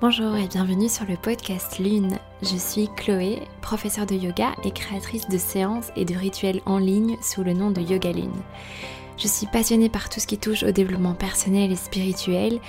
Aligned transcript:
Bonjour 0.00 0.34
et 0.34 0.46
bienvenue 0.46 0.88
sur 0.88 1.04
le 1.04 1.16
podcast 1.18 1.78
Lune. 1.78 2.16
Je 2.40 2.56
suis 2.56 2.88
Chloé, 2.96 3.42
professeure 3.60 4.06
de 4.06 4.14
yoga 4.14 4.52
et 4.64 4.70
créatrice 4.70 5.28
de 5.28 5.36
séances 5.36 5.90
et 5.94 6.06
de 6.06 6.14
rituels 6.14 6.62
en 6.64 6.78
ligne 6.78 7.18
sous 7.20 7.44
le 7.44 7.52
nom 7.52 7.70
de 7.70 7.82
Yoga 7.82 8.10
Lune. 8.10 8.32
Je 9.18 9.28
suis 9.28 9.46
passionnée 9.46 9.90
par 9.90 10.08
tout 10.08 10.18
ce 10.18 10.26
qui 10.26 10.38
touche 10.38 10.62
au 10.62 10.70
développement 10.70 11.12
personnel 11.12 11.70
et 11.70 11.76
spirituel, 11.76 12.60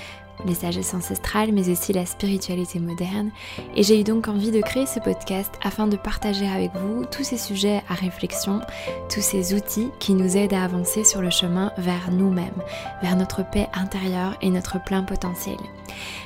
les 0.46 0.54
sagesses 0.54 0.94
ancestrales, 0.94 1.52
mais 1.52 1.68
aussi 1.68 1.92
la 1.92 2.06
spiritualité 2.06 2.78
moderne. 2.78 3.30
Et 3.76 3.82
j'ai 3.82 4.00
eu 4.00 4.04
donc 4.04 4.28
envie 4.28 4.50
de 4.50 4.60
créer 4.60 4.86
ce 4.86 5.00
podcast 5.00 5.52
afin 5.62 5.86
de 5.86 5.96
partager 5.96 6.48
avec 6.48 6.72
vous 6.74 7.04
tous 7.04 7.24
ces 7.24 7.38
sujets 7.38 7.82
à 7.88 7.94
réflexion, 7.94 8.60
tous 9.12 9.22
ces 9.22 9.54
outils 9.54 9.90
qui 9.98 10.14
nous 10.14 10.36
aident 10.36 10.54
à 10.54 10.64
avancer 10.64 11.04
sur 11.04 11.22
le 11.22 11.30
chemin 11.30 11.72
vers 11.78 12.10
nous-mêmes, 12.10 12.62
vers 13.02 13.16
notre 13.16 13.48
paix 13.48 13.68
intérieure 13.74 14.36
et 14.42 14.50
notre 14.50 14.82
plein 14.82 15.02
potentiel. 15.02 15.58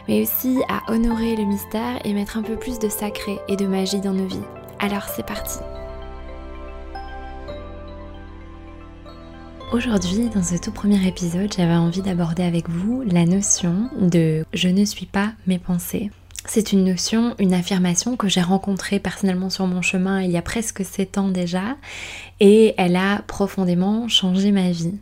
Mais 0.08 0.22
aussi 0.22 0.58
à 0.68 0.92
honorer 0.92 1.36
le 1.36 1.44
mystère 1.44 1.98
et 2.04 2.12
mettre 2.12 2.36
un 2.36 2.42
peu 2.42 2.56
plus 2.56 2.78
de 2.78 2.88
sacré 2.88 3.38
et 3.48 3.56
de 3.56 3.66
magie 3.66 4.00
dans 4.00 4.12
nos 4.12 4.26
vies. 4.26 4.40
Alors 4.78 5.04
c'est 5.04 5.26
parti 5.26 5.58
Aujourd'hui, 9.76 10.30
dans 10.34 10.42
ce 10.42 10.56
tout 10.56 10.70
premier 10.70 11.06
épisode, 11.06 11.52
j'avais 11.54 11.74
envie 11.74 12.00
d'aborder 12.00 12.42
avec 12.42 12.70
vous 12.70 13.02
la 13.02 13.26
notion 13.26 13.90
de 14.00 14.42
je 14.54 14.68
ne 14.68 14.86
suis 14.86 15.04
pas 15.04 15.32
mes 15.46 15.58
pensées. 15.58 16.10
C'est 16.46 16.72
une 16.72 16.82
notion, 16.82 17.34
une 17.38 17.52
affirmation 17.52 18.16
que 18.16 18.26
j'ai 18.26 18.40
rencontrée 18.40 19.00
personnellement 19.00 19.50
sur 19.50 19.66
mon 19.66 19.82
chemin 19.82 20.22
il 20.22 20.30
y 20.30 20.38
a 20.38 20.42
presque 20.42 20.82
7 20.82 21.18
ans 21.18 21.28
déjà 21.28 21.76
et 22.40 22.72
elle 22.78 22.96
a 22.96 23.20
profondément 23.26 24.08
changé 24.08 24.50
ma 24.50 24.70
vie. 24.70 24.94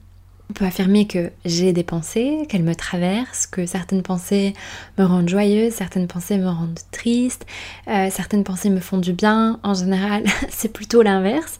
On 0.50 0.52
peut 0.52 0.66
affirmer 0.66 1.06
que 1.06 1.32
j'ai 1.46 1.72
des 1.72 1.84
pensées, 1.84 2.46
qu'elles 2.50 2.62
me 2.62 2.74
traversent, 2.74 3.46
que 3.46 3.64
certaines 3.64 4.02
pensées 4.02 4.52
me 4.98 5.04
rendent 5.04 5.28
joyeuse, 5.28 5.72
certaines 5.72 6.06
pensées 6.06 6.36
me 6.36 6.48
rendent 6.48 6.78
triste, 6.90 7.46
euh, 7.88 8.08
certaines 8.10 8.44
pensées 8.44 8.68
me 8.68 8.80
font 8.80 8.98
du 8.98 9.14
bien. 9.14 9.58
En 9.62 9.72
général, 9.72 10.24
c'est 10.50 10.68
plutôt 10.68 11.00
l'inverse. 11.00 11.58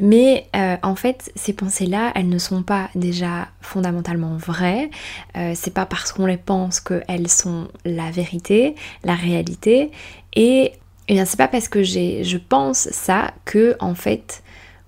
Mais 0.00 0.48
euh, 0.54 0.76
en 0.82 0.96
fait, 0.96 1.32
ces 1.34 1.54
pensées-là, 1.54 2.12
elles 2.14 2.28
ne 2.28 2.38
sont 2.38 2.62
pas 2.62 2.90
déjà 2.94 3.48
fondamentalement 3.62 4.36
vraies. 4.36 4.90
Euh, 5.36 5.52
c'est 5.54 5.72
pas 5.72 5.86
parce 5.86 6.12
qu'on 6.12 6.26
les 6.26 6.36
pense 6.36 6.78
qu'elles 6.78 7.28
sont 7.28 7.68
la 7.86 8.10
vérité, 8.10 8.74
la 9.02 9.14
réalité. 9.14 9.90
Et, 10.34 10.72
eh 11.08 11.14
bien, 11.14 11.24
c'est 11.24 11.38
pas 11.38 11.48
parce 11.48 11.68
que 11.68 11.82
je 11.82 12.36
pense 12.36 12.90
ça 12.90 13.32
que 13.46 13.76
en 13.80 13.94
fait, 13.94 14.42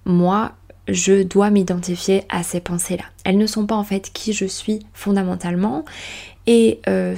moi, 0.05 0.53
je 0.89 1.23
dois 1.23 1.51
m'identifier 1.51 2.25
à 2.29 2.43
ces 2.43 2.61
pensées-là. 2.61 3.05
Elles 3.25 3.39
ne 3.39 3.47
sont 3.47 3.67
pas 3.67 3.77
en 3.77 3.85
fait 3.85 4.11
qui 4.13 4.33
je 4.33 4.47
suis 4.47 4.81
fondamentalement. 4.95 5.85
Et 6.51 6.81
euh, 6.89 7.15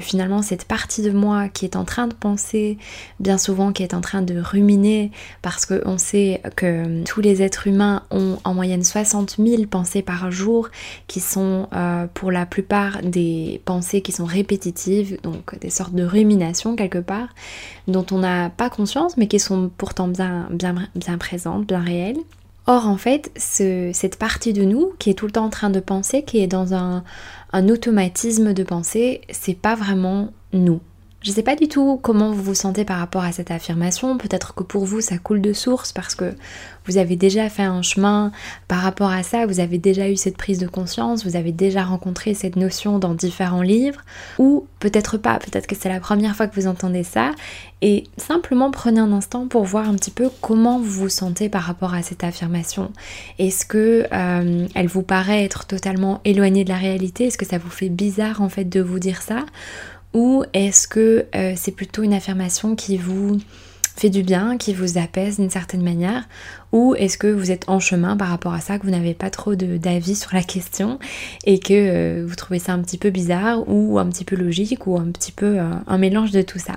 finalement, 0.00 0.42
cette 0.42 0.66
partie 0.66 1.00
de 1.00 1.10
moi 1.10 1.48
qui 1.48 1.64
est 1.64 1.76
en 1.76 1.86
train 1.86 2.08
de 2.08 2.12
penser, 2.12 2.76
bien 3.20 3.38
souvent 3.38 3.72
qui 3.72 3.82
est 3.82 3.94
en 3.94 4.02
train 4.02 4.20
de 4.20 4.38
ruminer, 4.38 5.12
parce 5.40 5.64
qu'on 5.64 5.96
sait 5.96 6.42
que 6.56 7.02
tous 7.04 7.22
les 7.22 7.40
êtres 7.40 7.68
humains 7.68 8.02
ont 8.10 8.36
en 8.44 8.52
moyenne 8.52 8.84
60 8.84 9.36
000 9.38 9.64
pensées 9.64 10.02
par 10.02 10.30
jour, 10.30 10.68
qui 11.06 11.20
sont 11.20 11.68
euh, 11.72 12.06
pour 12.12 12.30
la 12.30 12.44
plupart 12.44 13.00
des 13.00 13.62
pensées 13.64 14.02
qui 14.02 14.12
sont 14.12 14.26
répétitives, 14.26 15.18
donc 15.22 15.58
des 15.58 15.70
sortes 15.70 15.94
de 15.94 16.04
ruminations 16.04 16.76
quelque 16.76 16.98
part, 16.98 17.28
dont 17.88 18.04
on 18.10 18.18
n'a 18.18 18.50
pas 18.50 18.68
conscience, 18.68 19.16
mais 19.16 19.26
qui 19.26 19.38
sont 19.38 19.70
pourtant 19.74 20.06
bien 20.06 20.48
présentes, 21.18 21.66
bien 21.66 21.80
réelles. 21.80 22.20
Or, 22.66 22.88
en 22.88 22.96
fait, 22.96 23.30
cette 23.36 24.18
partie 24.18 24.52
de 24.52 24.64
nous 24.64 24.92
qui 24.98 25.10
est 25.10 25.14
tout 25.14 25.26
le 25.26 25.32
temps 25.32 25.44
en 25.44 25.50
train 25.50 25.70
de 25.70 25.80
penser, 25.80 26.22
qui 26.24 26.38
est 26.38 26.48
dans 26.48 26.74
un, 26.74 27.04
un 27.52 27.68
automatisme 27.68 28.54
de 28.54 28.64
pensée, 28.64 29.20
c'est 29.30 29.54
pas 29.54 29.76
vraiment 29.76 30.32
nous. 30.52 30.80
Je 31.26 31.32
sais 31.32 31.42
pas 31.42 31.56
du 31.56 31.66
tout 31.66 31.98
comment 32.00 32.30
vous 32.30 32.40
vous 32.40 32.54
sentez 32.54 32.84
par 32.84 32.98
rapport 32.98 33.24
à 33.24 33.32
cette 33.32 33.50
affirmation. 33.50 34.16
Peut-être 34.16 34.54
que 34.54 34.62
pour 34.62 34.84
vous 34.84 35.00
ça 35.00 35.18
coule 35.18 35.40
de 35.40 35.52
source 35.52 35.90
parce 35.90 36.14
que 36.14 36.36
vous 36.86 36.98
avez 36.98 37.16
déjà 37.16 37.48
fait 37.48 37.64
un 37.64 37.82
chemin. 37.82 38.30
Par 38.68 38.78
rapport 38.78 39.10
à 39.10 39.24
ça, 39.24 39.44
vous 39.44 39.58
avez 39.58 39.78
déjà 39.78 40.08
eu 40.08 40.14
cette 40.14 40.36
prise 40.36 40.60
de 40.60 40.68
conscience, 40.68 41.24
vous 41.24 41.34
avez 41.34 41.50
déjà 41.50 41.82
rencontré 41.82 42.32
cette 42.34 42.54
notion 42.54 43.00
dans 43.00 43.12
différents 43.12 43.62
livres, 43.62 44.02
ou 44.38 44.68
peut-être 44.78 45.18
pas, 45.18 45.40
peut-être 45.40 45.66
que 45.66 45.74
c'est 45.74 45.88
la 45.88 45.98
première 45.98 46.36
fois 46.36 46.46
que 46.46 46.54
vous 46.54 46.68
entendez 46.68 47.02
ça, 47.02 47.32
et 47.82 48.04
simplement 48.18 48.70
prenez 48.70 49.00
un 49.00 49.10
instant 49.10 49.48
pour 49.48 49.64
voir 49.64 49.88
un 49.88 49.94
petit 49.94 50.12
peu 50.12 50.30
comment 50.40 50.78
vous 50.78 50.90
vous 50.90 51.08
sentez 51.08 51.48
par 51.48 51.62
rapport 51.62 51.92
à 51.92 52.02
cette 52.02 52.22
affirmation. 52.22 52.92
Est-ce 53.40 53.66
que 53.66 54.06
euh, 54.12 54.68
elle 54.76 54.86
vous 54.86 55.02
paraît 55.02 55.44
être 55.44 55.66
totalement 55.66 56.20
éloignée 56.24 56.62
de 56.62 56.70
la 56.70 56.76
réalité? 56.76 57.26
Est-ce 57.26 57.38
que 57.38 57.46
ça 57.46 57.58
vous 57.58 57.70
fait 57.70 57.88
bizarre 57.88 58.42
en 58.42 58.48
fait 58.48 58.64
de 58.64 58.80
vous 58.80 59.00
dire 59.00 59.22
ça? 59.22 59.44
Ou 60.16 60.44
est-ce 60.54 60.88
que 60.88 61.26
euh, 61.34 61.52
c'est 61.56 61.72
plutôt 61.72 62.02
une 62.02 62.14
affirmation 62.14 62.74
qui 62.74 62.96
vous 62.96 63.36
fait 63.96 64.08
du 64.08 64.22
bien, 64.22 64.56
qui 64.56 64.72
vous 64.72 64.96
apaise 64.96 65.38
d'une 65.38 65.50
certaine 65.50 65.82
manière? 65.82 66.26
Ou 66.72 66.94
est-ce 66.94 67.18
que 67.18 67.26
vous 67.26 67.50
êtes 67.50 67.68
en 67.68 67.80
chemin 67.80 68.16
par 68.16 68.28
rapport 68.28 68.54
à 68.54 68.60
ça, 68.60 68.78
que 68.78 68.84
vous 68.84 68.92
n'avez 68.92 69.12
pas 69.12 69.28
trop 69.28 69.54
d'avis 69.54 70.16
sur 70.16 70.32
la 70.32 70.42
question 70.42 70.98
et 71.44 71.58
que 71.58 71.74
euh, 71.74 72.24
vous 72.26 72.34
trouvez 72.34 72.58
ça 72.58 72.72
un 72.72 72.80
petit 72.80 72.96
peu 72.96 73.10
bizarre 73.10 73.68
ou 73.68 73.98
un 73.98 74.06
petit 74.06 74.24
peu 74.24 74.36
logique 74.36 74.86
ou 74.86 74.96
un 74.96 75.10
petit 75.10 75.32
peu 75.32 75.58
euh, 75.58 75.70
un 75.86 75.98
mélange 75.98 76.30
de 76.30 76.40
tout 76.40 76.58
ça? 76.58 76.76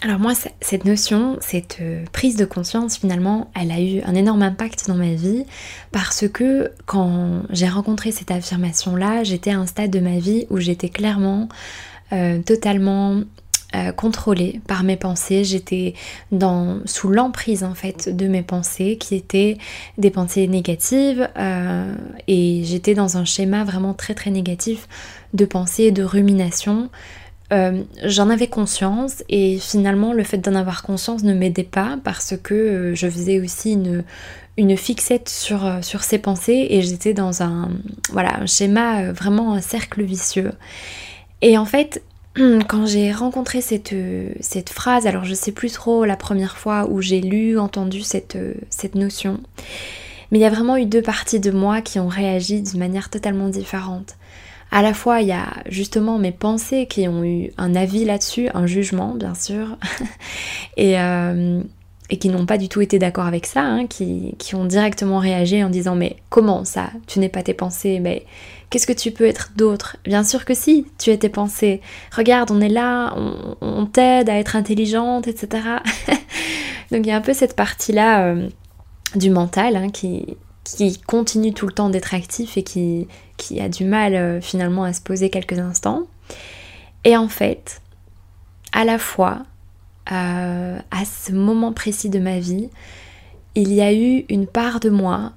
Alors 0.00 0.20
moi, 0.20 0.34
cette 0.60 0.84
notion, 0.84 1.36
cette 1.40 1.82
prise 2.12 2.36
de 2.36 2.44
conscience, 2.44 2.96
finalement, 2.96 3.50
elle 3.60 3.72
a 3.72 3.80
eu 3.80 4.00
un 4.02 4.14
énorme 4.14 4.42
impact 4.42 4.86
dans 4.86 4.94
ma 4.94 5.14
vie 5.14 5.44
parce 5.90 6.28
que 6.28 6.70
quand 6.86 7.42
j'ai 7.50 7.66
rencontré 7.66 8.12
cette 8.12 8.30
affirmation-là, 8.30 9.24
j'étais 9.24 9.50
à 9.50 9.58
un 9.58 9.66
stade 9.66 9.90
de 9.90 9.98
ma 9.98 10.20
vie 10.20 10.46
où 10.50 10.58
j'étais 10.58 10.88
clairement 10.88 11.48
euh, 12.12 12.40
totalement 12.40 13.20
euh, 13.74 13.92
contrôlée 13.92 14.62
par 14.66 14.82
mes 14.82 14.96
pensées. 14.96 15.44
J'étais 15.44 15.92
sous 16.86 17.08
l'emprise 17.10 17.64
en 17.64 17.74
fait 17.74 18.16
de 18.16 18.26
mes 18.26 18.42
pensées 18.42 18.96
qui 18.98 19.14
étaient 19.14 19.58
des 19.98 20.10
pensées 20.10 20.46
négatives 20.46 21.28
euh, 21.36 21.92
et 22.26 22.62
j'étais 22.64 22.94
dans 22.94 23.18
un 23.18 23.26
schéma 23.26 23.64
vraiment 23.64 23.92
très 23.92 24.14
très 24.14 24.30
négatif 24.30 24.88
de 25.34 25.44
pensée 25.44 25.84
et 25.84 25.90
de 25.90 26.02
rumination. 26.02 26.88
J'en 28.04 28.28
avais 28.28 28.46
conscience 28.46 29.24
et 29.30 29.58
finalement 29.58 30.12
le 30.12 30.22
fait 30.22 30.36
d'en 30.36 30.54
avoir 30.54 30.82
conscience 30.82 31.22
ne 31.22 31.32
m'aidait 31.32 31.62
pas 31.62 31.98
parce 32.04 32.36
que 32.36 32.92
je 32.94 33.08
faisais 33.08 33.40
aussi 33.40 33.72
une, 33.72 34.04
une 34.58 34.76
fixette 34.76 35.30
sur, 35.30 35.78
sur 35.82 36.02
ces 36.02 36.18
pensées 36.18 36.66
et 36.68 36.82
j'étais 36.82 37.14
dans 37.14 37.42
un, 37.42 37.70
voilà, 38.12 38.40
un 38.40 38.46
schéma, 38.46 39.12
vraiment 39.12 39.54
un 39.54 39.62
cercle 39.62 40.02
vicieux. 40.02 40.52
Et 41.42 41.58
en 41.58 41.64
fait, 41.64 42.02
quand 42.68 42.86
j'ai 42.86 43.12
rencontré 43.12 43.60
cette, 43.60 43.94
cette, 44.40 44.70
phrase, 44.70 45.06
alors 45.06 45.24
je 45.24 45.34
sais 45.34 45.52
plus 45.52 45.72
trop 45.72 46.04
la 46.04 46.16
première 46.16 46.56
fois 46.56 46.86
où 46.88 47.00
j'ai 47.00 47.20
lu, 47.20 47.58
entendu 47.58 48.02
cette, 48.02 48.38
cette 48.70 48.94
notion, 48.94 49.40
mais 50.30 50.38
il 50.38 50.42
y 50.42 50.46
a 50.46 50.50
vraiment 50.50 50.76
eu 50.76 50.86
deux 50.86 51.02
parties 51.02 51.40
de 51.40 51.50
moi 51.50 51.80
qui 51.80 51.98
ont 51.98 52.08
réagi 52.08 52.62
d'une 52.62 52.78
manière 52.78 53.10
totalement 53.10 53.48
différente. 53.48 54.16
À 54.70 54.82
la 54.82 54.92
fois, 54.92 55.22
il 55.22 55.28
y 55.28 55.32
a 55.32 55.46
justement 55.66 56.18
mes 56.18 56.32
pensées 56.32 56.86
qui 56.86 57.08
ont 57.08 57.24
eu 57.24 57.50
un 57.56 57.74
avis 57.74 58.04
là-dessus, 58.04 58.48
un 58.52 58.66
jugement 58.66 59.14
bien 59.14 59.34
sûr, 59.34 59.78
et, 60.76 61.00
euh, 61.00 61.62
et 62.10 62.18
qui 62.18 62.28
n'ont 62.28 62.46
pas 62.46 62.58
du 62.58 62.68
tout 62.68 62.80
été 62.80 62.98
d'accord 62.98 63.26
avec 63.26 63.46
ça, 63.46 63.62
hein, 63.62 63.86
qui, 63.86 64.34
qui, 64.38 64.54
ont 64.54 64.64
directement 64.64 65.18
réagi 65.18 65.62
en 65.62 65.68
disant 65.68 65.94
mais 65.94 66.16
comment 66.30 66.64
ça, 66.64 66.90
tu 67.06 67.18
n'es 67.18 67.28
pas 67.28 67.42
tes 67.42 67.54
pensées, 67.54 68.00
mais 68.00 68.24
Qu'est-ce 68.70 68.86
que 68.86 68.92
tu 68.92 69.12
peux 69.12 69.24
être 69.24 69.52
d'autre? 69.56 69.96
Bien 70.04 70.22
sûr 70.22 70.44
que 70.44 70.52
si, 70.52 70.86
tu 70.98 71.10
es 71.10 71.16
tes 71.16 71.30
pensées. 71.30 71.80
Regarde, 72.14 72.50
on 72.50 72.60
est 72.60 72.68
là, 72.68 73.14
on, 73.62 73.86
t'aide 73.86 74.28
à 74.28 74.34
être 74.34 74.56
intelligente, 74.56 75.26
etc. 75.26 75.62
Donc 76.90 77.00
il 77.00 77.06
y 77.06 77.10
a 77.10 77.16
un 77.16 77.22
peu 77.22 77.32
cette 77.32 77.56
partie-là 77.56 78.26
euh, 78.26 78.48
du 79.14 79.30
mental 79.30 79.76
hein, 79.76 79.88
qui, 79.88 80.36
qui 80.64 80.98
continue 81.00 81.54
tout 81.54 81.66
le 81.66 81.72
temps 81.72 81.88
d'être 81.88 82.12
actif 82.12 82.58
et 82.58 82.62
qui, 82.62 83.08
qui 83.38 83.58
a 83.58 83.70
du 83.70 83.84
mal 83.84 84.14
euh, 84.14 84.40
finalement 84.42 84.84
à 84.84 84.92
se 84.92 85.00
poser 85.00 85.30
quelques 85.30 85.58
instants. 85.58 86.02
Et 87.04 87.16
en 87.16 87.28
fait, 87.28 87.80
à 88.72 88.84
la 88.84 88.98
fois, 88.98 89.44
euh, 90.10 90.78
à 90.90 91.04
ce 91.04 91.32
moment 91.32 91.72
précis 91.72 92.08
de 92.08 92.18
ma 92.18 92.38
vie, 92.38 92.70
il 93.54 93.72
y 93.72 93.80
a 93.80 93.92
eu 93.92 94.24
une 94.28 94.46
part 94.46 94.80
de 94.80 94.90
moi 94.90 95.32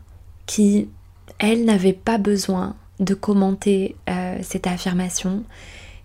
qui, 0.45 0.87
elle, 1.39 1.65
n'avait 1.65 1.93
pas 1.93 2.17
besoin 2.17 2.75
de 2.99 3.13
commenter 3.13 3.95
euh, 4.09 4.37
cette 4.41 4.67
affirmation, 4.67 5.43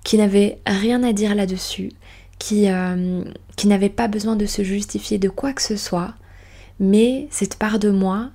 qui 0.02 0.16
n'avait 0.16 0.58
rien 0.66 1.02
à 1.02 1.12
dire 1.12 1.34
là-dessus, 1.34 1.92
qui, 2.38 2.70
euh, 2.70 3.22
qui 3.56 3.68
n'avait 3.68 3.90
pas 3.90 4.08
besoin 4.08 4.36
de 4.36 4.46
se 4.46 4.62
justifier 4.62 5.18
de 5.18 5.28
quoi 5.28 5.52
que 5.52 5.62
ce 5.62 5.76
soit, 5.76 6.14
mais 6.80 7.28
cette 7.30 7.56
part 7.56 7.78
de 7.78 7.90
moi, 7.90 8.30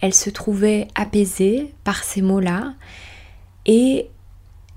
elle 0.00 0.14
se 0.14 0.30
trouvait 0.30 0.88
apaisée 0.94 1.74
par 1.84 2.04
ces 2.04 2.22
mots-là, 2.22 2.74
et 3.66 4.08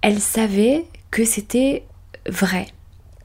elle 0.01 0.19
savait 0.19 0.85
que 1.11 1.23
c'était 1.23 1.83
vrai, 2.27 2.67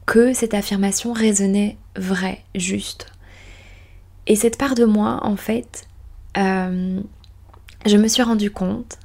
que 0.06 0.32
cette 0.32 0.54
affirmation 0.54 1.12
résonnait 1.12 1.76
vrai, 1.96 2.42
juste. 2.54 3.06
Et 4.26 4.36
cette 4.36 4.58
part 4.58 4.74
de 4.74 4.84
moi, 4.84 5.20
en 5.22 5.36
fait, 5.36 5.86
euh, 6.36 7.00
je 7.86 7.96
me 7.96 8.08
suis 8.08 8.22
rendu 8.22 8.50
compte 8.50 8.98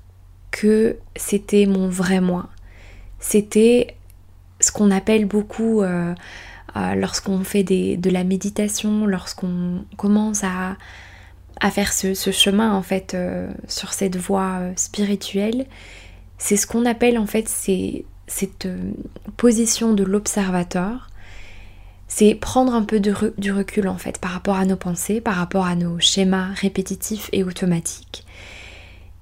que 0.52 0.98
c'était 1.16 1.66
mon 1.66 1.90
vrai 1.90 2.22
moi. 2.22 2.50
C'était 3.20 3.96
ce 4.60 4.72
qu'on 4.72 4.92
appelle 4.92 5.26
beaucoup 5.26 5.82
euh, 5.82 6.14
euh, 6.76 6.96
lorsqu'on 6.96 7.44
fait 7.44 7.64
de 7.64 8.10
la 8.10 8.24
méditation, 8.24 9.06
lorsqu'on 9.06 9.86
commence 9.98 10.44
à, 10.44 10.78
faire 11.72 11.92
ce, 11.92 12.14
chemin 12.32 12.74
en 12.74 12.82
fait 12.82 13.16
sur 13.68 13.92
cette 13.92 14.16
voie 14.16 14.62
spirituelle, 14.78 15.66
c'est 16.38 16.56
ce 16.56 16.66
qu'on 16.66 16.86
appelle 16.86 17.18
en 17.18 17.26
fait 17.26 17.50
cette 18.30 18.68
position 19.36 19.94
de 19.94 20.04
l'observateur. 20.04 21.10
C'est 22.08 22.34
prendre 22.34 22.74
un 22.74 22.84
peu 22.84 23.00
du 23.00 23.52
recul 23.52 23.88
en 23.88 23.98
fait 23.98 24.18
par 24.18 24.32
rapport 24.32 24.56
à 24.56 24.66
nos 24.66 24.76
pensées, 24.76 25.22
par 25.22 25.36
rapport 25.36 25.66
à 25.66 25.76
nos 25.76 26.00
schémas 26.00 26.54
répétitifs 26.56 27.30
et 27.34 27.44
automatiques. 27.44 28.26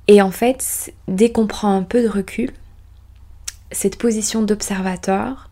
Et 0.07 0.21
en 0.21 0.31
fait, 0.31 0.93
dès 1.07 1.31
qu'on 1.31 1.47
prend 1.47 1.75
un 1.75 1.83
peu 1.83 2.01
de 2.01 2.07
recul, 2.07 2.51
cette 3.71 3.97
position 3.97 4.41
d'observateur, 4.41 5.49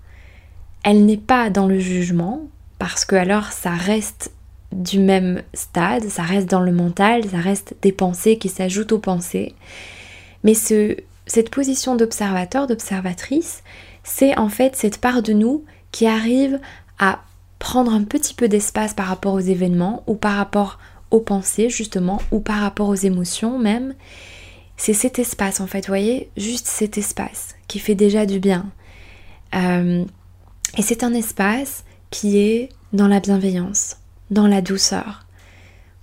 elle 0.83 1.05
n'est 1.05 1.17
pas 1.17 1.49
dans 1.49 1.67
le 1.67 1.79
jugement, 1.79 2.47
parce 2.79 3.03
que 3.03 3.15
alors 3.15 3.51
ça 3.51 3.71
reste 3.71 4.31
du 4.71 4.99
même 4.99 5.41
stade, 5.53 6.05
ça 6.05 6.23
reste 6.23 6.49
dans 6.49 6.61
le 6.61 6.71
mental, 6.71 7.25
ça 7.29 7.37
reste 7.37 7.75
des 7.81 7.91
pensées 7.91 8.37
qui 8.37 8.49
s'ajoutent 8.49 8.93
aux 8.93 8.99
pensées. 8.99 9.55
Mais 10.43 10.53
ce, 10.53 10.95
cette 11.25 11.49
position 11.49 11.95
d'observateur, 11.95 12.67
d'observatrice, 12.67 13.63
c'est 14.03 14.37
en 14.37 14.49
fait 14.49 14.75
cette 14.75 14.99
part 14.99 15.21
de 15.21 15.33
nous 15.33 15.65
qui 15.91 16.07
arrive 16.07 16.59
à 16.99 17.19
prendre 17.59 17.93
un 17.93 18.03
petit 18.03 18.33
peu 18.33 18.47
d'espace 18.47 18.93
par 18.93 19.07
rapport 19.07 19.33
aux 19.33 19.39
événements 19.39 20.03
ou 20.07 20.15
par 20.15 20.35
rapport 20.35 20.77
aux 21.11 21.21
pensées 21.21 21.69
justement 21.69 22.21
ou 22.31 22.39
par 22.39 22.57
rapport 22.57 22.89
aux 22.89 22.95
émotions 22.95 23.57
même 23.57 23.95
c'est 24.77 24.93
cet 24.93 25.19
espace 25.19 25.59
en 25.59 25.67
fait, 25.67 25.81
vous 25.81 25.91
voyez, 25.91 26.29
juste 26.37 26.67
cet 26.67 26.97
espace 26.97 27.55
qui 27.67 27.79
fait 27.79 27.95
déjà 27.95 28.25
du 28.25 28.39
bien. 28.39 28.65
Euh, 29.55 30.03
et 30.77 30.81
c'est 30.81 31.03
un 31.03 31.13
espace 31.13 31.85
qui 32.11 32.37
est 32.37 32.69
dans 32.93 33.07
la 33.07 33.19
bienveillance, 33.19 33.97
dans 34.31 34.47
la 34.47 34.61
douceur. 34.61 35.25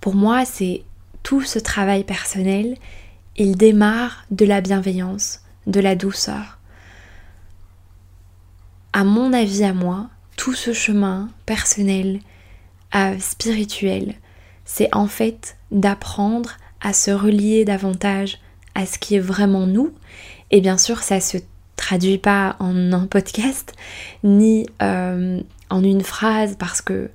Pour 0.01 0.15
moi, 0.15 0.45
c'est 0.45 0.83
tout 1.21 1.41
ce 1.41 1.59
travail 1.59 2.03
personnel, 2.03 2.75
il 3.35 3.55
démarre 3.55 4.25
de 4.31 4.45
la 4.45 4.61
bienveillance, 4.61 5.41
de 5.67 5.79
la 5.79 5.95
douceur. 5.95 6.59
À 8.93 9.03
mon 9.03 9.33
avis, 9.33 9.63
à 9.63 9.73
moi, 9.73 10.09
tout 10.37 10.53
ce 10.53 10.73
chemin 10.73 11.29
personnel, 11.45 12.19
euh, 12.95 13.17
spirituel, 13.19 14.15
c'est 14.65 14.93
en 14.93 15.07
fait 15.07 15.57
d'apprendre 15.71 16.51
à 16.81 16.93
se 16.93 17.11
relier 17.11 17.65
davantage 17.65 18.39
à 18.75 18.85
ce 18.85 18.99
qui 18.99 19.15
est 19.15 19.19
vraiment 19.19 19.65
nous. 19.65 19.91
Et 20.51 20.61
bien 20.61 20.77
sûr, 20.77 20.99
ça 20.99 21.19
se 21.19 21.37
traduit 21.75 22.19
pas 22.19 22.55
en 22.59 22.93
un 22.93 23.07
podcast, 23.07 23.73
ni 24.23 24.67
euh, 24.81 25.41
en 25.69 25.83
une 25.83 26.03
phrase, 26.03 26.55
parce 26.57 26.81
que 26.81 27.09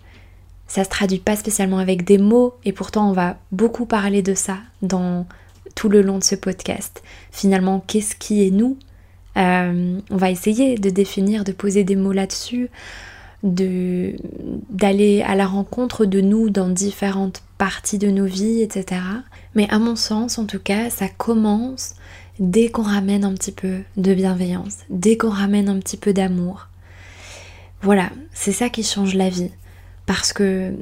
ça 0.67 0.85
se 0.85 0.91
traduit 0.91 1.21
pas 1.21 1.37
spécialement 1.37 1.79
avec 1.79 2.05
des 2.05 2.19
mots, 2.19 2.55
et 2.65 2.73
pourtant 2.73 3.09
on 3.09 3.13
va 3.13 3.39
beaucoup 3.53 3.87
parler 3.87 4.23
de 4.23 4.35
ça 4.35 4.59
dans 4.83 5.27
tout 5.79 5.89
le 5.89 6.03
long 6.03 6.19
de 6.19 6.25
ce 6.25 6.35
podcast. 6.35 7.05
Finalement, 7.31 7.85
qu'est-ce 7.87 8.17
qui 8.17 8.45
est 8.45 8.51
nous? 8.51 8.77
Euh, 9.37 10.01
On 10.11 10.17
va 10.17 10.29
essayer 10.29 10.77
de 10.77 10.91
définir, 10.91 11.45
de 11.45 11.53
poser 11.53 11.85
des 11.85 11.95
mots 11.95 12.11
là-dessus, 12.11 12.69
de 13.45 14.17
d'aller 14.71 15.23
à 15.23 15.37
la 15.37 15.47
rencontre 15.47 16.05
de 16.05 16.21
nous 16.21 16.51
dans 16.51 16.69
différentes 16.69 17.45
parties 17.59 17.99
de 17.99 18.11
nos 18.11 18.25
vies, 18.25 18.61
etc. 18.61 19.01
Mais 19.55 19.69
à 19.71 19.79
mon 19.79 19.95
sens, 19.95 20.39
en 20.39 20.47
tout 20.47 20.59
cas, 20.59 20.91
ça 20.91 21.07
commence 21.07 21.95
dès 22.41 22.71
qu'on 22.71 22.83
ramène 22.83 23.25
un 23.25 23.35
petit 23.35 23.53
peu 23.53 23.77
de 23.97 24.15
bienveillance, 24.15 24.79
dès 24.91 25.17
qu'on 25.17 25.31
ramène 25.31 25.69
un 25.69 25.79
petit 25.79 25.97
peu 25.97 26.13
d'amour. 26.13 26.67
Voilà, 27.83 28.11
c'est 28.33 28.51
ça 28.51 28.69
qui 28.69 28.83
change 28.83 29.15
la 29.15 29.29
vie. 29.29 29.53
Parce 30.07 30.33
que, 30.33 30.73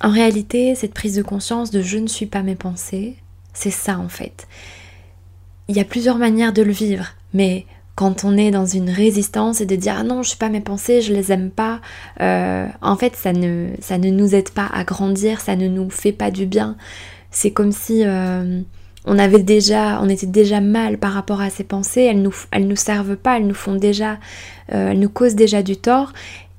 en 0.00 0.10
réalité, 0.10 0.76
cette 0.76 0.94
prise 0.94 1.16
de 1.16 1.22
conscience 1.22 1.72
de 1.72 1.82
je 1.82 1.98
ne 1.98 2.06
suis 2.06 2.26
pas 2.26 2.42
mes 2.42 2.54
pensées, 2.54 3.16
c'est 3.56 3.70
ça 3.70 3.98
en 3.98 4.08
fait. 4.08 4.46
Il 5.68 5.76
y 5.76 5.80
a 5.80 5.84
plusieurs 5.84 6.18
manières 6.18 6.52
de 6.52 6.62
le 6.62 6.72
vivre, 6.72 7.06
mais 7.34 7.66
quand 7.96 8.24
on 8.24 8.36
est 8.36 8.50
dans 8.50 8.66
une 8.66 8.90
résistance 8.90 9.60
et 9.60 9.66
de 9.66 9.74
dire 9.74 9.96
ah 9.98 10.04
non 10.04 10.22
je 10.22 10.28
suis 10.28 10.38
pas 10.38 10.50
mes 10.50 10.60
pensées 10.60 11.00
je 11.00 11.14
les 11.14 11.32
aime 11.32 11.50
pas 11.50 11.80
euh, 12.20 12.66
en 12.82 12.96
fait 12.96 13.16
ça 13.16 13.32
ne 13.32 13.70
ne 13.90 14.10
nous 14.10 14.34
aide 14.34 14.50
pas 14.50 14.68
à 14.70 14.84
grandir 14.84 15.40
ça 15.40 15.56
ne 15.56 15.66
nous 15.66 15.88
fait 15.88 16.12
pas 16.12 16.30
du 16.30 16.44
bien 16.44 16.76
c'est 17.30 17.52
comme 17.52 17.72
si 17.72 18.02
euh, 18.04 18.60
on 19.06 19.18
avait 19.18 19.42
déjà, 19.42 20.00
on 20.02 20.08
était 20.08 20.26
déjà 20.26 20.60
mal 20.60 20.98
par 20.98 21.12
rapport 21.12 21.40
à 21.40 21.48
ces 21.48 21.62
pensées, 21.62 22.02
elles 22.02 22.22
nous, 22.22 22.34
nous 22.58 22.76
servent 22.76 23.16
pas, 23.16 23.36
elles 23.36 23.46
nous 23.46 23.54
font 23.54 23.76
déjà, 23.76 24.18
euh, 24.72 24.90
elles 24.90 24.98
nous 24.98 25.08
causent 25.08 25.36
déjà 25.36 25.62
du 25.62 25.76
tort. 25.76 26.12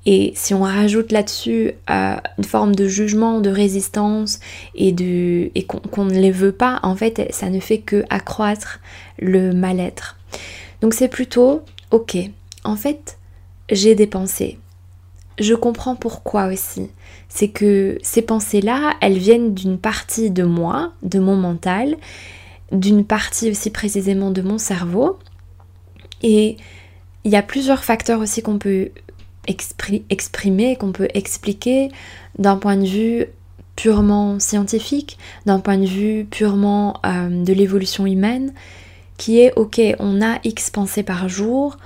Et 0.06 0.32
si 0.34 0.54
on 0.54 0.62
rajoute 0.62 1.12
là-dessus 1.12 1.72
euh, 1.90 2.16
une 2.38 2.44
forme 2.44 2.74
de 2.74 2.88
jugement, 2.88 3.40
de 3.40 3.50
résistance 3.50 4.40
et, 4.74 4.94
qu'on 5.66 6.04
ne 6.04 6.18
les 6.18 6.30
veut 6.30 6.52
pas, 6.52 6.80
en 6.82 6.96
fait, 6.96 7.28
ça 7.30 7.50
ne 7.50 7.60
fait 7.60 7.78
que 7.78 8.04
accroître 8.08 8.80
le 9.18 9.52
mal-être. 9.52 10.16
Donc 10.80 10.94
c'est 10.94 11.08
plutôt, 11.08 11.62
ok, 11.90 12.16
en 12.64 12.76
fait, 12.76 13.18
j'ai 13.70 13.94
des 13.94 14.06
pensées. 14.06 14.58
Je 15.38 15.54
comprends 15.54 15.94
pourquoi 15.94 16.46
aussi 16.46 16.88
c'est 17.28 17.48
que 17.48 17.98
ces 18.02 18.22
pensées-là, 18.22 18.94
elles 19.00 19.18
viennent 19.18 19.54
d'une 19.54 19.78
partie 19.78 20.30
de 20.30 20.44
moi, 20.44 20.92
de 21.02 21.18
mon 21.18 21.36
mental, 21.36 21.96
d'une 22.72 23.04
partie 23.04 23.50
aussi 23.50 23.70
précisément 23.70 24.30
de 24.30 24.42
mon 24.42 24.58
cerveau. 24.58 25.18
Et 26.22 26.56
il 27.24 27.30
y 27.30 27.36
a 27.36 27.42
plusieurs 27.42 27.84
facteurs 27.84 28.20
aussi 28.20 28.42
qu'on 28.42 28.58
peut 28.58 28.90
exprimer, 29.48 30.76
qu'on 30.76 30.92
peut 30.92 31.08
expliquer 31.14 31.90
d'un 32.38 32.56
point 32.56 32.76
de 32.76 32.86
vue 32.86 33.26
purement 33.76 34.38
scientifique, 34.38 35.18
d'un 35.46 35.60
point 35.60 35.78
de 35.78 35.86
vue 35.86 36.24
purement 36.24 37.00
euh, 37.06 37.44
de 37.44 37.52
l'évolution 37.52 38.06
humaine, 38.06 38.52
qui 39.16 39.40
est 39.40 39.52
ok, 39.56 39.80
on 39.98 40.22
a 40.22 40.38
X 40.44 40.70
pensées 40.70 41.02
par 41.02 41.28
jour, 41.28 41.76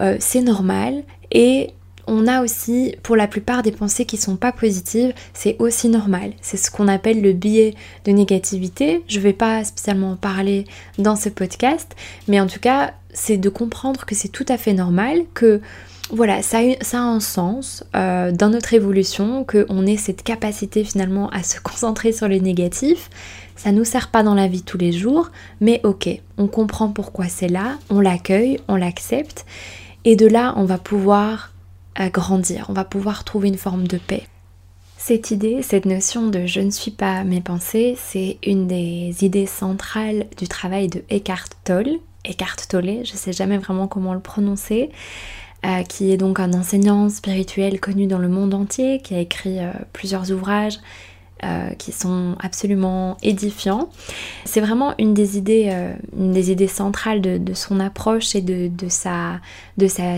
euh, 0.00 0.16
c'est 0.20 0.42
normal, 0.42 1.02
et 1.32 1.70
on 2.06 2.26
a 2.26 2.42
aussi 2.42 2.94
pour 3.02 3.16
la 3.16 3.26
plupart 3.26 3.62
des 3.62 3.72
pensées 3.72 4.04
qui 4.04 4.16
sont 4.16 4.36
pas 4.36 4.52
positives, 4.52 5.14
c'est 5.32 5.56
aussi 5.58 5.88
normal. 5.88 6.32
C'est 6.40 6.56
ce 6.56 6.70
qu'on 6.70 6.88
appelle 6.88 7.22
le 7.22 7.32
biais 7.32 7.74
de 8.04 8.12
négativité. 8.12 9.02
Je 9.08 9.20
vais 9.20 9.32
pas 9.32 9.64
spécialement 9.64 10.12
en 10.12 10.16
parler 10.16 10.66
dans 10.98 11.16
ce 11.16 11.28
podcast, 11.28 11.94
mais 12.28 12.40
en 12.40 12.46
tout 12.46 12.60
cas, 12.60 12.94
c'est 13.12 13.38
de 13.38 13.48
comprendre 13.48 14.04
que 14.04 14.14
c'est 14.14 14.28
tout 14.28 14.46
à 14.48 14.58
fait 14.58 14.74
normal, 14.74 15.20
que 15.34 15.60
voilà, 16.10 16.42
ça 16.42 16.58
a, 16.58 16.98
un 16.98 17.20
sens 17.20 17.84
euh, 17.96 18.30
dans 18.30 18.50
notre 18.50 18.74
évolution, 18.74 19.44
qu'on 19.44 19.86
ait 19.86 19.96
cette 19.96 20.22
capacité 20.22 20.84
finalement 20.84 21.28
à 21.30 21.42
se 21.42 21.60
concentrer 21.62 22.12
sur 22.12 22.28
le 22.28 22.38
négatif. 22.38 23.10
Ça 23.56 23.72
nous 23.72 23.84
sert 23.84 24.10
pas 24.10 24.22
dans 24.22 24.34
la 24.34 24.48
vie 24.48 24.62
tous 24.62 24.78
les 24.78 24.92
jours, 24.92 25.30
mais 25.60 25.80
ok, 25.84 26.08
on 26.36 26.48
comprend 26.48 26.88
pourquoi 26.88 27.28
c'est 27.28 27.48
là, 27.48 27.78
on 27.88 28.00
l'accueille, 28.00 28.58
on 28.68 28.76
l'accepte, 28.76 29.46
et 30.04 30.16
de 30.16 30.26
là, 30.26 30.52
on 30.56 30.64
va 30.64 30.76
pouvoir 30.76 31.52
à 31.94 32.10
grandir, 32.10 32.66
on 32.68 32.72
va 32.72 32.84
pouvoir 32.84 33.24
trouver 33.24 33.48
une 33.48 33.56
forme 33.56 33.86
de 33.86 33.96
paix. 33.96 34.26
Cette 34.98 35.30
idée, 35.30 35.62
cette 35.62 35.84
notion 35.84 36.28
de 36.28 36.46
je 36.46 36.60
ne 36.60 36.70
suis 36.70 36.90
pas 36.90 37.24
mes 37.24 37.40
pensées, 37.40 37.96
c'est 37.96 38.38
une 38.44 38.66
des 38.66 39.14
idées 39.22 39.46
centrales 39.46 40.26
du 40.36 40.48
travail 40.48 40.88
de 40.88 41.04
Eckhart 41.10 41.50
Tolle. 41.62 41.98
Eckhart 42.24 42.56
Tolle, 42.68 43.04
je 43.04 43.12
ne 43.12 43.18
sais 43.18 43.32
jamais 43.32 43.58
vraiment 43.58 43.86
comment 43.86 44.14
le 44.14 44.20
prononcer, 44.20 44.90
euh, 45.64 45.82
qui 45.82 46.12
est 46.12 46.18
donc 46.18 46.40
un 46.40 46.52
enseignant 46.52 47.08
spirituel 47.08 47.80
connu 47.80 48.06
dans 48.06 48.18
le 48.18 48.28
monde 48.28 48.52
entier, 48.52 49.00
qui 49.00 49.14
a 49.14 49.18
écrit 49.18 49.60
euh, 49.60 49.70
plusieurs 49.94 50.30
ouvrages 50.30 50.78
euh, 51.42 51.70
qui 51.78 51.90
sont 51.90 52.36
absolument 52.38 53.16
édifiants. 53.22 53.88
C'est 54.44 54.60
vraiment 54.60 54.94
une 54.98 55.14
des 55.14 55.38
idées, 55.38 56.68
centrales 56.68 57.22
de, 57.22 57.54
son 57.54 57.80
approche 57.80 58.34
et 58.34 58.42
de, 58.42 58.70
sa, 58.88 59.40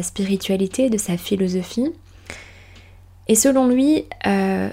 spiritualité, 0.03 0.91
de 0.91 0.99
sa 0.99 1.17
philosophie. 1.17 1.93
Et 3.29 3.37
selon 3.37 3.69
lui, 3.69 4.05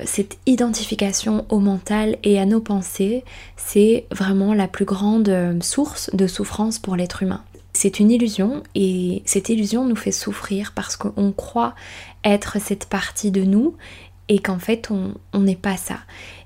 cette 0.06 0.38
identification 0.46 1.46
au 1.50 1.60
mental 1.60 2.18
et 2.24 2.40
à 2.40 2.46
nos 2.46 2.62
pensées, 2.62 3.24
c'est 3.58 4.06
vraiment 4.12 4.54
la 4.54 4.68
plus 4.68 4.86
grande 4.86 5.60
source 5.62 6.10
de 6.14 6.28
souffrance 6.28 6.80
pour 6.80 6.96
l'être 6.96 7.22
humain. 7.24 7.44
C'est 7.84 8.00
une 8.00 8.12
illusion 8.12 8.64
et 8.76 9.24
cette 9.26 9.50
illusion 9.50 9.84
nous 9.84 9.98
fait 9.98 10.14
souffrir 10.14 10.72
parce 10.74 10.96
qu'on 10.96 11.34
croit 11.34 11.76
être 12.24 12.62
cette 12.62 12.86
partie 12.86 13.30
de 13.30 13.44
nous 13.44 13.76
et 14.30 14.40
qu'en 14.40 14.58
fait 14.58 14.90
on 14.90 15.40
n'est 15.42 15.58
pas 15.58 15.76
ça. 15.76 15.98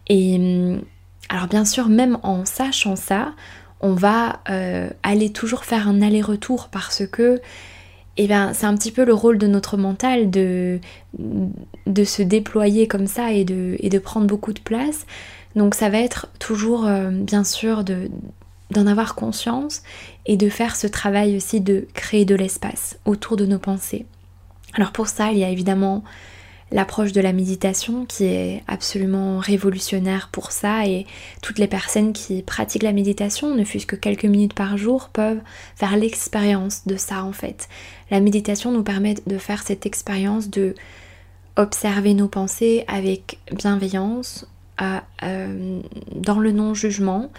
Et 0.07 0.37
hum, 0.37 0.81
alors 1.29 1.45
bien 1.45 1.63
sûr, 1.63 1.89
même 1.89 2.17
en 2.23 2.43
sachant 2.43 2.95
ça, 2.95 3.35
on 3.81 3.93
va 3.93 4.39
euh, 4.49 4.89
aller 5.03 5.31
toujours 5.31 5.63
faire 5.63 5.87
un 5.87 6.01
aller-retour 6.01 6.69
parce 6.71 7.05
que 7.05 7.39
eh 8.17 8.25
bien, 8.25 8.53
c'est 8.53 8.65
un 8.65 8.73
petit 8.73 8.91
peu 8.91 9.05
le 9.05 9.13
rôle 9.13 9.37
de 9.37 9.45
notre 9.45 9.77
mental 9.77 10.31
de, 10.31 10.79
se 12.03 12.23
déployer 12.23 12.87
comme 12.87 13.05
ça 13.05 13.31
et 13.31 13.45
de, 13.45 13.75
et 13.77 13.89
de 13.89 13.99
prendre 13.99 14.25
beaucoup 14.25 14.53
de 14.53 14.59
place. 14.59 15.05
Donc 15.55 15.75
ça 15.75 15.89
va 15.89 15.99
être 15.99 16.29
toujours 16.39 16.87
euh, 16.87 17.11
bien 17.11 17.43
sûr 17.43 17.83
d'en 17.83 18.87
avoir 18.87 19.13
conscience 19.13 19.83
et 20.27 20.37
de 20.37 20.49
faire 20.49 20.75
ce 20.75 20.87
travail 20.87 21.35
aussi 21.35 21.61
de 21.61 21.87
créer 21.93 22.25
de 22.25 22.35
l'espace 22.35 22.99
autour 23.05 23.37
de 23.37 23.45
nos 23.45 23.59
pensées. 23.59 24.05
Alors 24.73 24.91
pour 24.91 25.07
ça, 25.07 25.31
il 25.31 25.39
y 25.39 25.43
a 25.43 25.49
évidemment 25.49 26.03
l'approche 26.71 27.13
de 27.13 27.21
la 27.21 27.31
méditation 27.31 28.05
qui 28.05 28.25
est 28.25 28.61
absolument 28.67 29.39
révolutionnaire 29.39 30.27
pour 30.31 30.51
ça 30.51 30.85
et 30.85 31.05
toutes 31.41 31.59
les 31.59 31.67
personnes 31.67 32.11
qui 32.11 32.43
pratiquent 32.43 32.83
la 32.83 32.91
méditation, 32.91 33.55
ne 33.55 33.63
fût-ce 33.63 33.85
que 33.85 33.95
quelques 33.95 34.25
minutes 34.25 34.53
par 34.53 34.77
jour, 34.77 35.09
peuvent 35.09 35.39
faire 35.75 35.95
l'expérience 35.95 36.85
de 36.85 36.97
ça 36.97 37.23
en 37.23 37.31
fait. 37.31 37.69
La 38.11 38.19
méditation 38.19 38.71
nous 38.71 38.83
permet 38.83 39.15
de 39.25 39.37
faire 39.37 39.63
cette 39.63 39.85
expérience 39.85 40.49
de 40.49 40.75
observer 41.55 42.13
nos 42.13 42.27
pensées 42.27 42.83
avec 42.87 43.39
bienveillance, 43.53 44.45
euh, 45.23 45.79
dans 46.13 46.37
le 46.37 46.51
non-jugement 46.51 47.31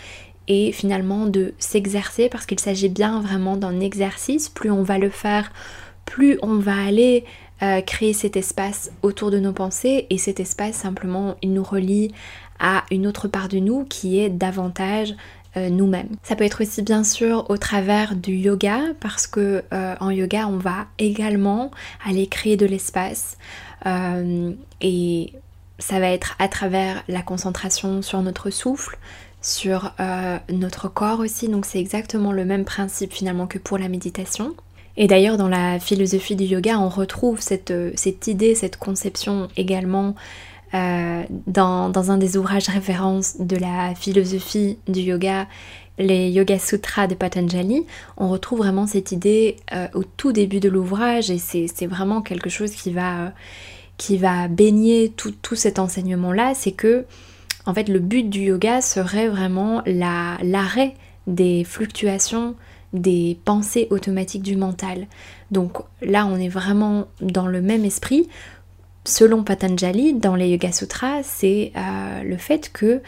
et 0.48 0.72
finalement 0.72 1.26
de 1.26 1.54
s'exercer 1.58 2.28
parce 2.28 2.46
qu'il 2.46 2.58
s'agit 2.58 2.88
bien 2.88 3.20
vraiment 3.20 3.56
d'un 3.56 3.80
exercice. 3.80 4.48
Plus 4.48 4.70
on 4.70 4.82
va 4.82 4.98
le 4.98 5.10
faire, 5.10 5.52
plus 6.04 6.38
on 6.42 6.56
va 6.56 6.74
aller 6.74 7.24
euh, 7.62 7.80
créer 7.82 8.14
cet 8.14 8.36
espace 8.36 8.90
autour 9.02 9.30
de 9.30 9.38
nos 9.38 9.52
pensées 9.52 10.06
et 10.10 10.18
cet 10.18 10.40
espace 10.40 10.76
simplement 10.76 11.36
il 11.42 11.52
nous 11.52 11.62
relie 11.62 12.12
à 12.58 12.84
une 12.90 13.06
autre 13.06 13.28
part 13.28 13.48
de 13.48 13.58
nous 13.58 13.84
qui 13.84 14.18
est 14.18 14.30
davantage 14.30 15.14
euh, 15.56 15.68
nous-mêmes. 15.68 16.08
Ça 16.22 16.34
peut 16.34 16.44
être 16.44 16.62
aussi 16.62 16.82
bien 16.82 17.04
sûr 17.04 17.46
au 17.50 17.56
travers 17.56 18.16
du 18.16 18.34
yoga 18.34 18.80
parce 19.00 19.26
que 19.26 19.64
euh, 19.72 19.94
en 20.00 20.10
yoga 20.10 20.46
on 20.48 20.56
va 20.56 20.86
également 20.98 21.70
aller 22.06 22.26
créer 22.26 22.56
de 22.56 22.66
l'espace 22.66 23.36
et 24.80 25.32
ça 25.78 26.00
va 26.00 26.10
être 26.10 26.34
à 26.38 26.48
travers 26.48 27.02
la 27.08 27.22
concentration 27.22 28.02
sur 28.02 28.20
notre 28.22 28.50
souffle, 28.50 28.98
sur 29.48 29.92
notre 30.50 30.88
corps 30.88 31.20
aussi, 31.20 31.48
donc 31.48 31.64
c'est 31.64 31.80
exactement 31.80 32.32
le 32.32 32.44
même 32.44 32.64
principe 32.64 33.12
finalement 33.12 33.46
que 33.46 33.58
pour 33.58 33.78
la 33.78 33.88
méditation. 33.88 34.54
Et 35.00 35.06
d'ailleurs, 35.06 35.36
dans 35.36 35.48
la 35.48 35.78
philosophie 35.78 36.34
du 36.34 36.44
yoga, 36.44 36.76
on 36.76 36.88
retrouve 36.88 37.40
cette, 37.40 37.70
euh, 37.70 37.92
idée, 38.26 38.56
cette 38.56 38.78
conception 38.78 39.46
également 39.56 40.16
euh, 40.74 41.22
dans, 41.46 42.10
un 42.10 42.18
des 42.18 42.36
ouvrages 42.36 42.66
références 42.66 43.36
de 43.38 43.56
la 43.56 43.94
philosophie 43.94 44.76
du 44.88 45.00
yoga, 45.00 45.46
les 45.98 46.30
Yoga 46.30 46.58
Sutras 46.58 47.06
de 47.06 47.14
Patanjali. 47.14 47.86
On 48.16 48.28
retrouve 48.28 48.58
vraiment 48.58 48.88
cette 48.88 49.12
idée 49.12 49.56
euh, 49.72 49.86
au 49.94 50.02
tout 50.02 50.32
début 50.32 50.58
de 50.58 50.68
l'ouvrage 50.68 51.30
et 51.30 51.38
c'est 51.38 51.86
vraiment 51.86 52.20
quelque 52.20 52.50
chose 52.50 52.72
qui 52.72 52.90
va, 52.90 53.32
qui 53.98 54.16
va 54.16 54.48
baigner 54.48 55.12
tout, 55.16 55.32
tout 55.42 55.54
cet 55.54 55.78
enseignement-là. 55.78 56.54
C'est 56.56 56.72
que, 56.72 57.04
en 57.68 57.74
fait, 57.74 57.90
le 57.90 57.98
but 57.98 58.30
du 58.30 58.40
yoga 58.40 58.80
serait 58.80 59.28
vraiment 59.28 59.82
l'arrêt 59.84 60.94
des 61.26 61.64
fluctuations 61.64 62.54
des 62.94 63.38
pensées 63.44 63.88
automatiques 63.90 64.42
du 64.42 64.56
mental. 64.56 65.06
Donc 65.50 65.76
là, 66.00 66.24
on 66.24 66.36
est 66.36 66.48
vraiment 66.48 67.08
dans 67.20 67.46
le 67.46 67.60
même 67.60 67.84
esprit. 67.84 68.26
Selon 69.04 69.44
Patanjali, 69.44 70.14
dans 70.14 70.34
les 70.34 70.48
Yoga 70.48 70.72
Sutras, 70.72 71.22
c'est 71.24 71.72
euh, 71.76 72.22
le 72.22 72.38
fait 72.38 72.72
que 72.72 73.02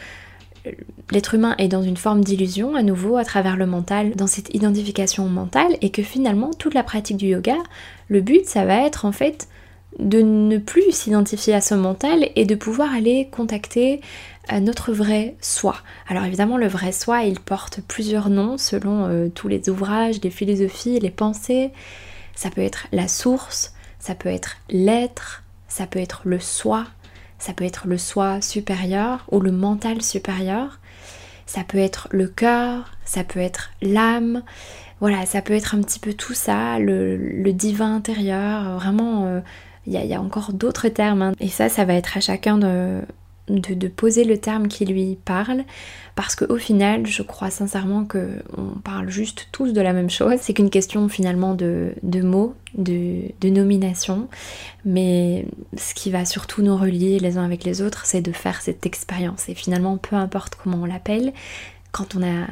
l'être 1.11 1.35
humain 1.35 1.55
est 1.57 1.69
dans 1.69 1.83
une 1.83 1.97
forme 1.97 2.23
d'illusion 2.23 2.75
à 2.75 2.83
nouveau 2.83 3.17
à 3.17 3.25
travers 3.25 3.57
le 3.57 3.65
mental, 3.65 4.15
dans 4.15 4.27
cette 4.27 4.55
identification 4.55 5.27
mentale, 5.27 5.79
et 5.81 5.89
que 5.89 6.03
finalement 6.03 6.51
toute 6.53 6.75
la 6.75 6.83
pratique 6.83 7.17
du 7.17 7.29
yoga, 7.29 7.57
le 8.09 8.21
but 8.21 8.45
ça 8.45 8.67
va 8.67 8.85
être 8.85 9.07
en 9.07 9.13
fait 9.13 9.49
de 9.99 10.23
ne 10.23 10.59
plus 10.59 10.93
s'identifier 10.93 11.55
à 11.55 11.61
ce 11.61 11.75
mental 11.75 12.29
et 12.37 12.45
de 12.45 12.55
pouvoir 12.55 12.95
aller 12.95 13.29
contacter 13.31 14.01
notre 14.59 14.93
vrai 14.93 15.37
soi. 15.41 15.77
Alors 16.09 16.25
évidemment 16.25 16.57
le 16.57 16.67
vrai 16.67 16.93
soi 16.93 17.23
il 17.23 17.39
porte 17.39 17.81
plusieurs 17.87 18.31
noms 18.31 18.59
selon 18.59 19.07
euh, 19.07 19.29
tous 19.29 19.49
les 19.49 19.69
ouvrages, 19.69 20.21
les 20.23 20.31
philosophies, 20.31 20.99
les 20.99 21.11
pensées. 21.11 21.71
Ça 22.35 22.51
peut 22.51 22.63
être 22.63 22.87
la 22.91 23.07
source, 23.07 23.75
ça 23.99 24.15
peut 24.15 24.29
être 24.29 24.57
l'être, 24.71 25.45
ça 25.69 25.87
peut 25.87 25.99
être 26.01 26.23
le 26.25 26.41
soi, 26.41 26.87
ça 27.39 27.53
peut 27.53 27.65
être 27.65 27.87
le 27.87 27.99
soi 27.99 28.41
supérieur 28.41 29.27
ou 29.31 29.41
le 29.41 29.53
mental 29.53 30.03
supérieur, 30.03 30.81
ça 31.47 31.63
peut 31.63 31.79
être 31.79 32.09
le 32.11 32.27
cœur, 32.27 32.91
ça 33.05 33.25
peut 33.25 33.41
être 33.41 33.71
l'âme, 33.83 34.43
voilà, 35.01 35.27
ça 35.27 35.43
peut 35.43 35.55
être 35.55 35.75
un 35.75 35.83
petit 35.83 35.99
peu 35.99 36.15
tout 36.15 36.35
ça, 36.35 36.79
le, 36.79 37.53
divin 37.53 37.97
intérieur, 37.97 38.79
vraiment, 38.79 39.43
il 39.87 39.93
y, 39.93 40.15
a 40.15 40.21
encore 40.21 40.53
d'autres 40.53 40.89
termes. 40.89 41.23
Hein. 41.23 41.33
Et 41.41 41.49
ça, 41.49 41.69
ça 41.69 41.85
va 41.85 41.95
être 41.95 42.17
à 42.17 42.21
chacun 42.21 42.59
de, 42.59 43.01
de, 43.49 43.89
poser 43.89 44.25
le 44.25 44.39
terme 44.39 44.69
qui 44.69 44.85
lui 44.85 45.19
parle, 45.25 45.65
parce 46.15 46.35
qu'au 46.37 46.57
final, 46.57 47.07
je 47.07 47.23
crois 47.23 47.51
sincèrement 47.51 48.05
qu'on 48.05 48.81
parle 48.85 49.09
juste 49.11 49.49
tous 49.53 49.73
de 49.73 49.81
la 49.81 49.93
même 49.93 50.11
chose. 50.11 50.37
C'est 50.41 50.55
qu'une 50.55 50.71
question 50.71 51.09
finalement 51.09 51.55
de, 51.55 51.95
mots, 52.23 52.55
de, 52.77 53.23
de 53.41 53.49
nomination, 53.49 54.29
mais 54.85 55.47
ce 55.77 55.95
qui 55.95 56.11
va 56.11 56.25
surtout 56.25 56.63
nous 56.63 56.77
relier 56.77 57.19
les 57.19 57.39
uns 57.39 57.45
avec 57.45 57.65
les 57.65 57.83
autres, 57.83 58.07
c'est 58.07 58.23
de 58.23 58.33
faire 58.33 58.61
cette 58.61 58.87
expérience. 58.87 59.49
Et 59.49 59.55
finalement, 59.55 59.97
peu 59.97 60.17
importe 60.17 60.57
comment 60.63 60.83
on 60.83 60.87
l'appelle, 60.87 61.33
quand 61.93 62.15
on 62.17 62.23
a 62.23 62.47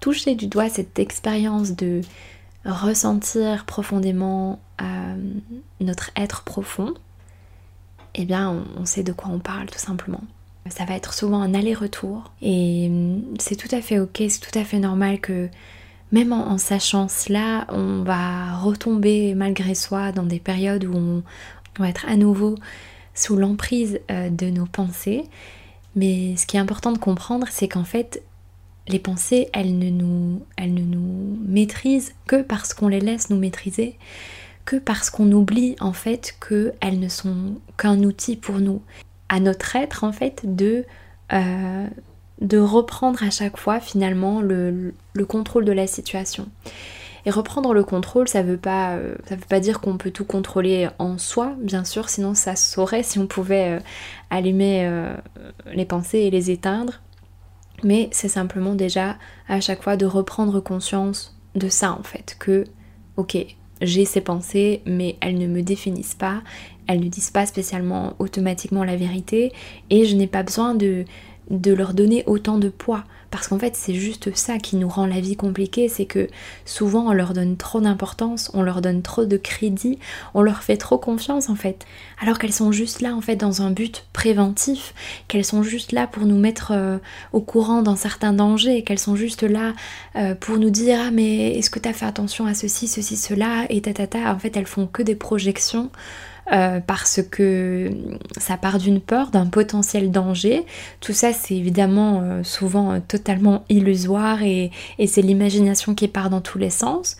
touché 0.00 0.34
du 0.34 0.46
doigt 0.46 0.68
cette 0.68 0.98
expérience 0.98 1.72
de 1.72 2.00
ressentir 2.64 3.64
profondément 3.64 4.60
euh, 4.80 5.16
notre 5.80 6.10
être 6.16 6.42
profond, 6.42 6.94
eh 8.14 8.24
bien 8.24 8.64
on, 8.78 8.84
sait 8.86 9.02
de 9.02 9.12
quoi 9.12 9.30
on 9.30 9.38
parle 9.38 9.66
tout 9.66 9.78
simplement. 9.78 10.22
Ça 10.70 10.84
va 10.84 10.94
être 10.94 11.12
souvent 11.12 11.42
un 11.42 11.52
aller-retour 11.52 12.32
et 12.40 12.86
hum, 12.88 13.22
c'est 13.38 13.56
tout 13.56 13.74
à 13.74 13.80
fait 13.80 13.98
ok, 13.98 14.22
c'est 14.28 14.40
tout 14.40 14.58
à 14.58 14.64
fait 14.64 14.78
normal 14.78 15.20
que 15.20 15.48
même 16.12 16.32
en, 16.32 16.58
sachant 16.58 17.08
cela, 17.08 17.66
on 17.70 18.02
va 18.02 18.56
retomber 18.58 19.34
malgré 19.34 19.74
soi 19.74 20.12
dans 20.12 20.22
des 20.22 20.38
périodes 20.38 20.84
où 20.84 20.94
on, 20.96 21.22
va 21.78 21.88
être 21.88 22.06
à 22.08 22.14
nouveau 22.14 22.54
sous 23.14 23.36
l'emprise 23.36 23.98
euh, 24.12 24.30
de 24.30 24.48
nos 24.48 24.66
pensées. 24.66 25.24
Mais 25.96 26.36
ce 26.36 26.46
qui 26.46 26.56
est 26.56 26.60
important 26.60 26.92
de 26.92 26.98
comprendre, 26.98 27.48
c'est 27.50 27.66
qu'en 27.66 27.82
fait, 27.82 28.22
les 28.88 28.98
pensées, 28.98 29.48
elles 29.52 29.78
ne 29.78 29.90
nous, 29.90 30.42
ne 30.58 31.46
maîtrisent 31.46 32.14
que 32.26 32.42
parce 32.42 32.74
qu'on 32.74 32.88
les 32.88 33.00
laisse 33.00 33.30
nous 33.30 33.38
maîtriser 33.38 33.96
que 34.64 34.76
parce 34.76 35.10
qu'on 35.10 35.30
oublie 35.32 35.76
en 35.80 35.92
fait 35.92 36.36
qu'elles 36.46 36.98
ne 36.98 37.08
sont 37.08 37.56
qu'un 37.76 38.02
outil 38.02 38.36
pour 38.36 38.60
nous, 38.60 38.82
à 39.28 39.40
notre 39.40 39.76
être 39.76 40.04
en 40.04 40.12
fait 40.12 40.42
de, 40.44 40.84
euh, 41.32 41.86
de 42.40 42.58
reprendre 42.58 43.22
à 43.22 43.30
chaque 43.30 43.56
fois 43.56 43.80
finalement 43.80 44.40
le, 44.40 44.94
contrôle 45.28 45.64
de 45.64 45.72
la 45.72 45.86
situation. 45.86 46.48
Et 47.26 47.30
reprendre 47.30 47.72
le 47.72 47.84
contrôle, 47.84 48.28
ça 48.28 48.42
veut 48.42 48.58
pas, 48.58 48.96
euh, 48.96 49.14
ça 49.26 49.36
veut 49.36 49.46
pas 49.48 49.60
dire 49.60 49.80
qu'on 49.80 49.96
peut 49.96 50.10
tout 50.10 50.26
contrôler 50.26 50.88
en 50.98 51.16
soi, 51.16 51.54
bien 51.58 51.84
sûr, 51.84 52.10
sinon 52.10 52.34
ça 52.34 52.54
saurait 52.54 53.02
si 53.02 53.18
on 53.18 53.26
pouvait 53.26 53.78
euh, 53.78 53.80
allumer 54.30 54.90
les 55.72 55.84
pensées 55.84 56.18
et 56.18 56.30
les 56.30 56.50
éteindre. 56.50 57.00
Mais 57.84 58.08
c'est 58.12 58.28
simplement 58.28 58.74
déjà 58.74 59.16
à 59.48 59.60
chaque 59.60 59.82
fois 59.82 59.96
de 59.96 60.06
reprendre 60.06 60.60
conscience 60.60 61.38
de 61.54 61.68
ça 61.68 61.92
en 61.92 62.02
fait, 62.02 62.36
que 62.40 62.64
ok, 63.16 63.36
j'ai 63.80 64.04
ces 64.04 64.20
pensées, 64.20 64.82
mais 64.86 65.16
elles 65.20 65.38
ne 65.38 65.46
me 65.46 65.62
définissent 65.62 66.14
pas, 66.14 66.42
elles 66.86 67.00
ne 67.00 67.08
disent 67.08 67.30
pas 67.30 67.46
spécialement 67.46 68.14
automatiquement 68.18 68.84
la 68.84 68.96
vérité, 68.96 69.52
et 69.90 70.04
je 70.06 70.16
n'ai 70.16 70.26
pas 70.26 70.42
besoin 70.42 70.74
de, 70.74 71.04
de 71.50 71.72
leur 71.72 71.94
donner 71.94 72.24
autant 72.26 72.58
de 72.58 72.68
poids. 72.68 73.04
Parce 73.34 73.48
qu'en 73.48 73.58
fait, 73.58 73.74
c'est 73.74 73.94
juste 73.94 74.36
ça 74.36 74.58
qui 74.58 74.76
nous 74.76 74.88
rend 74.88 75.06
la 75.06 75.18
vie 75.18 75.34
compliquée, 75.34 75.88
c'est 75.88 76.04
que 76.04 76.28
souvent 76.64 77.08
on 77.08 77.12
leur 77.12 77.32
donne 77.32 77.56
trop 77.56 77.80
d'importance, 77.80 78.48
on 78.54 78.62
leur 78.62 78.80
donne 78.80 79.02
trop 79.02 79.24
de 79.24 79.36
crédit, 79.36 79.98
on 80.34 80.42
leur 80.42 80.62
fait 80.62 80.76
trop 80.76 80.98
confiance 80.98 81.48
en 81.48 81.56
fait. 81.56 81.84
Alors 82.20 82.38
qu'elles 82.38 82.52
sont 82.52 82.70
juste 82.70 83.00
là 83.00 83.12
en 83.12 83.20
fait 83.20 83.34
dans 83.34 83.60
un 83.60 83.72
but 83.72 84.06
préventif, 84.12 84.94
qu'elles 85.26 85.44
sont 85.44 85.64
juste 85.64 85.90
là 85.90 86.06
pour 86.06 86.26
nous 86.26 86.38
mettre 86.38 86.70
euh, 86.70 86.98
au 87.32 87.40
courant 87.40 87.82
d'un 87.82 87.96
certain 87.96 88.32
danger, 88.32 88.84
qu'elles 88.84 89.00
sont 89.00 89.16
juste 89.16 89.42
là 89.42 89.72
euh, 90.14 90.36
pour 90.36 90.58
nous 90.58 90.70
dire 90.70 91.00
ah 91.02 91.10
mais 91.10 91.58
est-ce 91.58 91.70
que 91.70 91.80
tu 91.80 91.88
as 91.88 91.92
fait 91.92 92.06
attention 92.06 92.46
à 92.46 92.54
ceci, 92.54 92.86
ceci, 92.86 93.16
cela, 93.16 93.66
et 93.68 93.82
tatata. 93.82 94.32
En 94.32 94.38
fait, 94.38 94.56
elles 94.56 94.66
font 94.66 94.86
que 94.86 95.02
des 95.02 95.16
projections 95.16 95.90
euh, 96.52 96.80
parce 96.80 97.22
que 97.22 97.90
ça 98.36 98.58
part 98.58 98.78
d'une 98.78 99.00
peur, 99.00 99.30
d'un 99.30 99.46
potentiel 99.46 100.10
danger. 100.10 100.66
Tout 101.00 101.14
ça, 101.14 101.32
c'est 101.32 101.54
évidemment 101.54 102.20
euh, 102.22 102.42
souvent 102.44 102.92
euh, 102.92 102.98
totalement 103.06 103.64
illusoire 103.70 104.42
et, 104.42 104.70
c'est 105.06 105.22
l'imagination 105.22 105.94
qui 105.94 106.06
part 106.06 106.28
dans 106.28 106.42
tous 106.42 106.58
les 106.58 106.70
sens. 106.70 107.16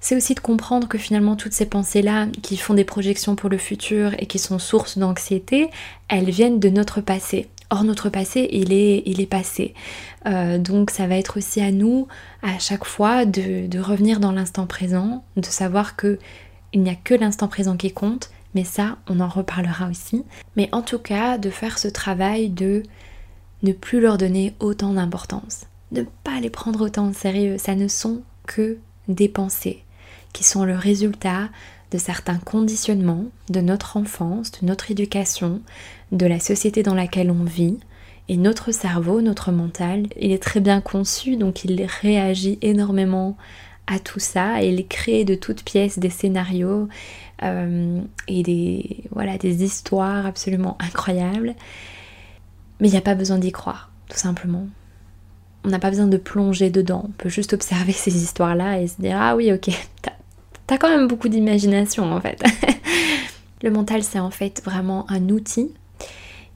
C'est 0.00 0.16
aussi 0.16 0.34
de 0.34 0.40
comprendre 0.40 0.88
que 0.88 0.96
finalement 0.96 1.36
toutes 1.36 1.52
ces 1.52 1.66
pensées-là 1.66 2.28
qui 2.42 2.56
font 2.56 2.72
des 2.72 2.84
projections 2.84 3.34
pour 3.34 3.50
le 3.50 3.58
futur 3.58 4.12
et 4.18 4.26
qui 4.26 4.38
sont 4.38 4.58
source 4.58 4.96
d'anxiété, 4.96 5.68
elles 6.08 6.30
viennent 6.30 6.60
de 6.60 6.70
notre 6.70 7.00
passé. 7.00 7.48
Or 7.70 7.84
notre 7.84 8.08
passé, 8.08 8.48
il 8.52 8.72
est, 8.72 9.02
il 9.04 9.20
est 9.20 9.26
passé. 9.26 9.74
donc 10.24 10.90
ça 10.90 11.06
va 11.06 11.16
être 11.16 11.36
aussi 11.36 11.60
à 11.60 11.70
nous, 11.70 12.06
à 12.42 12.58
chaque 12.58 12.84
fois, 12.84 13.26
de, 13.26 13.66
de 13.66 13.78
revenir 13.78 14.20
dans 14.20 14.32
l'instant 14.32 14.66
présent, 14.66 15.22
de 15.36 15.44
savoir 15.44 15.96
que 15.96 16.18
il 16.72 16.82
n'y 16.82 16.90
a 16.90 16.94
que 16.94 17.14
l'instant 17.14 17.48
présent 17.48 17.76
qui 17.76 17.92
compte 17.92 18.30
mais 18.54 18.64
ça, 18.64 18.98
on 19.08 19.20
en 19.20 19.28
reparlera 19.28 19.88
aussi. 19.88 20.24
Mais 20.56 20.68
en 20.72 20.82
tout 20.82 20.98
cas, 20.98 21.38
de 21.38 21.50
faire 21.50 21.78
ce 21.78 21.88
travail 21.88 22.48
de 22.48 22.82
ne 23.62 23.72
plus 23.72 24.00
leur 24.00 24.18
donner 24.18 24.54
autant 24.60 24.92
d'importance, 24.92 25.66
ne 25.92 26.02
pas 26.24 26.40
les 26.40 26.50
prendre 26.50 26.84
autant 26.84 27.08
au 27.08 27.12
sérieux, 27.12 27.58
ça 27.58 27.74
ne 27.74 27.88
sont 27.88 28.22
que 28.46 28.78
des 29.08 29.28
pensées 29.28 29.84
qui 30.32 30.44
sont 30.44 30.64
le 30.64 30.76
résultat 30.76 31.48
de 31.90 31.98
certains 31.98 32.38
conditionnements 32.38 33.24
de 33.48 33.60
notre 33.60 33.96
enfance, 33.96 34.52
de 34.60 34.66
notre 34.66 34.90
éducation, 34.90 35.62
de 36.12 36.26
la 36.26 36.38
société 36.38 36.82
dans 36.82 36.94
laquelle 36.94 37.30
on 37.30 37.44
vit. 37.44 37.78
Et 38.28 38.36
notre 38.36 38.72
cerveau, 38.72 39.22
notre 39.22 39.52
mental, 39.52 40.06
il 40.20 40.32
est 40.32 40.42
très 40.42 40.60
bien 40.60 40.82
conçu, 40.82 41.36
donc 41.36 41.64
il 41.64 41.86
réagit 42.02 42.58
énormément 42.60 43.36
à 43.86 43.98
tout 43.98 44.20
ça 44.20 44.62
et 44.62 44.68
il 44.68 44.86
crée 44.86 45.24
de 45.24 45.34
toutes 45.34 45.64
pièces 45.64 45.98
des 45.98 46.10
scénarios 46.10 46.88
euh, 47.42 48.00
et 48.26 48.42
des, 48.42 49.04
voilà, 49.10 49.38
des 49.38 49.64
histoires 49.64 50.26
absolument 50.26 50.76
incroyables. 50.80 51.54
Mais 52.80 52.88
il 52.88 52.92
n'y 52.92 52.98
a 52.98 53.02
pas 53.02 53.14
besoin 53.14 53.38
d'y 53.38 53.52
croire, 53.52 53.90
tout 54.08 54.18
simplement. 54.18 54.68
On 55.64 55.68
n'a 55.68 55.78
pas 55.78 55.90
besoin 55.90 56.06
de 56.06 56.16
plonger 56.16 56.70
dedans, 56.70 57.04
on 57.08 57.12
peut 57.12 57.28
juste 57.28 57.52
observer 57.52 57.92
ces 57.94 58.16
histoires-là 58.16 58.80
et 58.80 58.86
se 58.86 59.00
dire 59.00 59.18
Ah 59.20 59.36
oui, 59.36 59.52
ok, 59.52 59.70
t'as 60.66 60.78
quand 60.78 60.88
même 60.90 61.08
beaucoup 61.08 61.28
d'imagination 61.28 62.12
en 62.12 62.20
fait. 62.20 62.42
le 63.62 63.70
mental, 63.70 64.02
c'est 64.02 64.20
en 64.20 64.30
fait 64.30 64.62
vraiment 64.64 65.10
un 65.10 65.28
outil. 65.28 65.72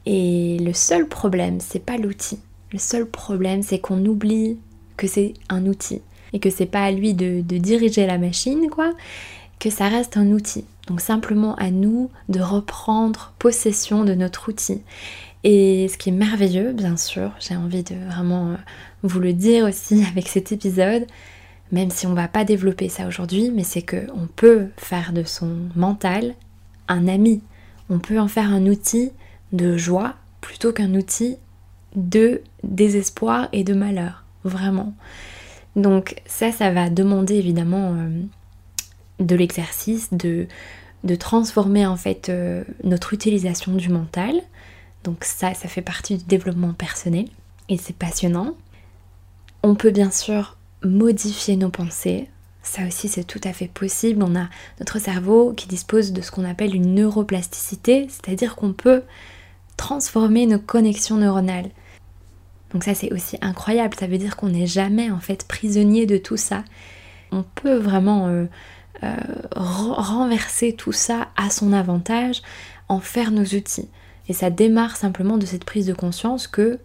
Et 0.05 0.59
le 0.59 0.73
seul 0.73 1.07
problème, 1.07 1.61
c'est 1.61 1.85
pas 1.85 1.97
l'outil. 1.97 2.41
Le 2.73 2.79
seul 2.79 3.07
problème, 3.07 3.63
c'est 3.63 3.79
qu'on 3.79 4.05
oublie 4.05 4.59
que 4.97 5.07
c'est 5.07 5.35
un 5.49 5.67
outil 5.67 6.01
et 6.33 6.41
que 6.41 6.51
c'est 6.51 6.67
pas 6.67 6.85
à 6.85 6.91
lui 6.91 7.15
de, 7.15 7.41
diriger 7.41 8.07
la 8.07 8.19
machine, 8.19 8.69
quoi, 8.71 8.93
que 9.59 9.71
ça 9.71 9.89
reste 9.89 10.17
un 10.17 10.29
outil. 10.33 10.65
Donc 10.89 11.01
simplement 11.01 11.55
à 11.57 11.71
nous 11.71 12.11
de 12.29 12.41
reprendre 12.41 13.33
possession 13.39 14.05
de 14.05 14.15
notre 14.15 14.49
outil. 14.49 14.83
Et 15.45 15.89
ce 15.89 15.97
qui 15.97 16.11
est 16.11 16.13
merveilleux, 16.13 16.73
bien 16.73 16.97
sûr, 16.97 17.33
j'ai 17.41 17.57
envie 17.57 17.83
de 17.83 17.95
vraiment 18.07 18.51
euh, 18.51 18.57
vous 19.03 19.21
le 19.21 19.33
dire 19.33 19.65
aussi 19.65 20.05
avec 20.11 20.29
cet 20.29 20.53
épisode, 20.53 21.07
même 21.73 21.91
si 21.91 22.07
on 22.07 22.15
va 22.15 22.29
pas 22.29 22.45
développer 22.45 22.89
ça 22.89 23.07
aujourd'hui, 23.07 23.51
mais 23.51 23.65
c'est 23.65 23.83
que 23.83 24.07
on 24.15 24.27
peut 24.27 24.69
faire 24.77 25.13
de 25.13 25.25
son 25.25 25.57
mental 25.75 26.35
un 26.89 27.09
ami. 27.09 27.43
On 27.91 27.99
peut 27.99 28.19
en 28.19 28.29
faire 28.29 28.53
un 28.53 28.67
outil 28.67 29.13
de 29.53 29.77
joie 29.77 30.15
plutôt 30.41 30.73
qu'un 30.73 30.95
outil 30.95 31.37
de 31.95 32.43
désespoir 32.63 33.49
et 33.53 33.65
de 33.65 33.75
malheur, 33.75 34.25
vraiment. 34.45 34.95
Donc 35.77 36.21
ça, 36.27 36.53
ça 36.53 36.71
va 36.71 36.91
demander 36.91 37.35
évidemment 37.35 37.95
euh, 37.95 38.09
de 39.23 39.35
l'exercice, 39.35 40.13
de, 40.13 40.47
de, 41.05 41.15
transformer 41.15 41.87
en 41.87 41.97
fait 41.97 42.29
euh, 42.29 42.65
notre 42.85 43.15
utilisation 43.15 43.73
du 43.75 43.89
mental. 43.89 44.35
Donc 45.05 45.25
ça, 45.25 45.55
ça 45.55 45.69
fait 45.69 45.83
partie 45.83 46.19
du 46.19 46.25
développement 46.25 46.73
personnel 46.73 47.27
et 47.69 47.77
c'est 47.77 47.97
passionnant. 47.97 48.55
On 49.63 49.75
peut 49.75 49.91
bien 49.91 50.11
sûr 50.11 50.57
modifier 50.85 51.57
nos 51.57 51.71
pensées. 51.71 52.29
Ça 52.63 52.87
aussi, 52.87 53.09
c'est 53.09 53.25
tout 53.25 53.41
à 53.45 53.53
fait 53.53 53.69
possible. 53.69 54.23
On 54.23 54.37
a 54.37 54.49
notre 54.79 55.01
cerveau 55.01 55.53
qui 55.53 55.67
dispose 55.67 56.13
de 56.13 56.23
ce 56.23 56.31
qu'on 56.31 56.45
appelle 56.45 56.75
une 56.75 56.95
neuroplasticité, 56.95 58.07
c'est-à-dire 58.09 58.55
qu'on 58.55 58.73
peut 58.73 59.03
transformer 59.77 60.47
nos 60.47 60.61
connexions 60.61 61.17
neuronales. 61.17 61.71
Donc 62.73 62.85
ça, 62.85 62.95
c'est 62.95 63.13
aussi 63.13 63.37
incroyable. 63.41 63.95
Ça 63.99 64.07
veut 64.07 64.19
dire 64.19 64.37
qu'on 64.37 64.49
n'est 64.49 64.67
jamais 64.67 65.11
en 65.11 65.19
fait 65.19 65.47
prisonnier 65.47 66.07
de 66.07 66.17
tout 66.17 66.37
ça. 66.37 66.65
On 67.31 67.43
peut 67.43 67.77
vraiment 67.77 68.29
euh, 68.29 68.47
euh, 69.03 69.17
renverser 69.57 70.75
tout 70.75 70.93
ça 70.93 71.29
à 71.37 71.51
son 71.51 71.73
avantage, 71.73 72.43
en 72.89 73.01
faire 73.01 73.31
nos 73.31 73.45
outils. 73.45 73.89
Et 74.29 74.33
ça 74.33 74.51
démarre 74.51 74.97
simplement 74.97 75.39
de 75.39 75.47
cette 75.47 75.65
prise 75.65 75.87
de 75.87 75.95
conscience 75.95 76.47
que, 76.47 76.79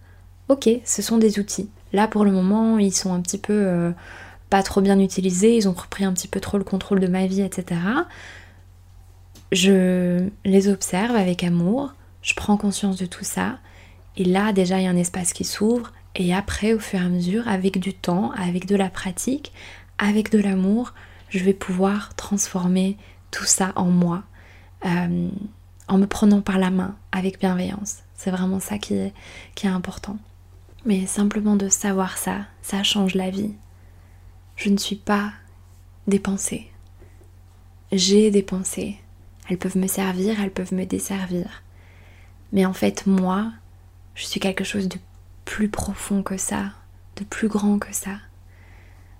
ok, 0.50 0.70
ce 0.84 1.02
sont 1.02 1.18
des 1.18 1.40
outils. 1.40 1.70
Là, 1.94 2.08
pour 2.08 2.26
le 2.26 2.32
moment, 2.32 2.80
ils 2.80 2.94
sont 2.94 3.14
un 3.14 3.22
petit 3.22 3.38
peu 3.38 3.54
euh, 3.54 3.92
pas 4.50 4.64
trop 4.64 4.82
bien 4.82 5.00
utilisés, 5.00 5.56
ils 5.56 5.70
ont 5.70 5.74
repris 5.74 6.06
un 6.06 6.14
petit 6.14 6.28
peu 6.28 6.40
trop 6.40 6.58
le 6.58 6.64
contrôle 6.64 7.00
de 7.00 7.08
ma 7.08 7.28
vie, 7.28 7.42
etc. 7.42 7.80
Je 9.52 10.28
les 10.43 10.67
observe 10.70 11.15
avec 11.15 11.43
amour, 11.43 11.93
je 12.22 12.34
prends 12.34 12.58
conscience 12.58 12.98
de 12.98 13.06
tout 13.06 13.24
ça, 13.24 13.60
et 14.17 14.24
là, 14.24 14.52
déjà, 14.52 14.80
il 14.80 14.86
y 14.86 14.88
a 14.88 14.89
un 14.89 14.98
espace 14.98 15.34
qui 15.34 15.43
s'ouvre, 15.43 15.93
et 16.15 16.34
après, 16.34 16.74
au 16.74 16.80
fur 16.80 17.00
et 17.00 17.06
à 17.06 17.10
mesure, 17.10 17.48
avec 17.48 17.80
du 17.80 17.93
temps, 17.93 18.32
avec 18.32 18.65
de 18.65 18.76
la 18.76 18.89
pratique, 18.89 19.54
avec 20.00 20.32
de 20.32 20.39
l'amour, 20.39 20.93
je 21.30 21.44
vais 21.44 21.54
pouvoir 21.54 22.16
transformer 22.16 22.98
tout 23.32 23.46
ça 23.46 23.74
en 23.76 23.86
moi, 23.86 24.24
euh, 24.86 25.30
en 25.88 25.98
me 25.98 26.06
prenant 26.06 26.42
par 26.42 26.58
la 26.58 26.70
main, 26.70 26.96
avec 27.12 27.40
bienveillance. 27.40 28.04
C'est 28.16 28.32
vraiment 28.32 28.60
ça 28.60 28.78
qui 28.78 28.96
est, 28.96 29.13
qui 29.56 29.68
est 29.68 29.72
important. 29.72 30.18
Mais 30.86 31.06
simplement 31.06 31.56
de 31.56 31.70
savoir 31.70 32.18
ça, 32.18 32.46
ça 32.62 32.84
change 32.84 33.16
la 33.16 33.30
vie. 33.30 33.54
Je 34.56 34.70
ne 34.70 34.78
suis 34.78 34.96
pas 34.96 35.34
des 36.08 36.20
pensées. 36.20 36.72
J'ai 37.92 38.32
des 38.32 38.44
pensées. 38.44 38.98
Elles 39.50 39.58
peuvent 39.58 39.78
me 39.78 39.88
servir, 39.88 40.42
elles 40.42 40.52
peuvent 40.52 40.74
me 40.74 40.86
desservir. 40.86 41.63
Mais 42.52 42.66
en 42.66 42.74
fait, 42.74 43.06
moi, 43.06 43.52
je 44.16 44.26
suis 44.26 44.40
quelque 44.40 44.63
chose 44.63 44.88
de 44.88 44.98
plus 45.46 45.70
profond 45.70 46.24
que 46.24 46.38
ça, 46.38 46.72
de 47.18 47.24
plus 47.24 47.48
grand 47.48 47.80
que 47.80 47.94
ça. 47.94 48.18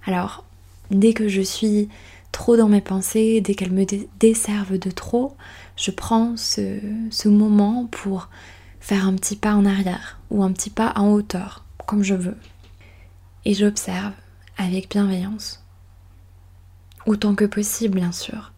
Alors, 0.06 0.46
dès 0.92 1.14
que 1.14 1.28
je 1.28 1.42
suis 1.42 1.90
trop 2.32 2.58
dans 2.58 2.70
mes 2.70 2.82
pensées, 2.82 3.42
dès 3.42 3.56
qu'elles 3.56 3.72
me 3.72 3.86
desservent 4.20 4.78
de 4.78 4.92
trop, 4.92 5.36
je 5.76 5.92
prends 5.92 6.38
ce, 6.38 6.80
ce 7.10 7.30
moment 7.30 7.88
pour 7.88 8.30
faire 8.80 9.08
un 9.08 9.16
petit 9.16 9.36
pas 9.36 9.54
en 9.54 9.66
arrière 9.66 10.20
ou 10.30 10.44
un 10.44 10.52
petit 10.52 10.70
pas 10.70 10.94
en 10.96 11.10
hauteur, 11.12 11.66
comme 11.86 12.04
je 12.04 12.16
veux. 12.16 12.38
Et 13.46 13.54
j'observe 13.54 14.14
avec 14.58 14.90
bienveillance. 14.90 15.64
Autant 17.06 17.36
que 17.36 17.46
possible, 17.46 17.96
bien 17.96 18.12
sûr. 18.12 18.52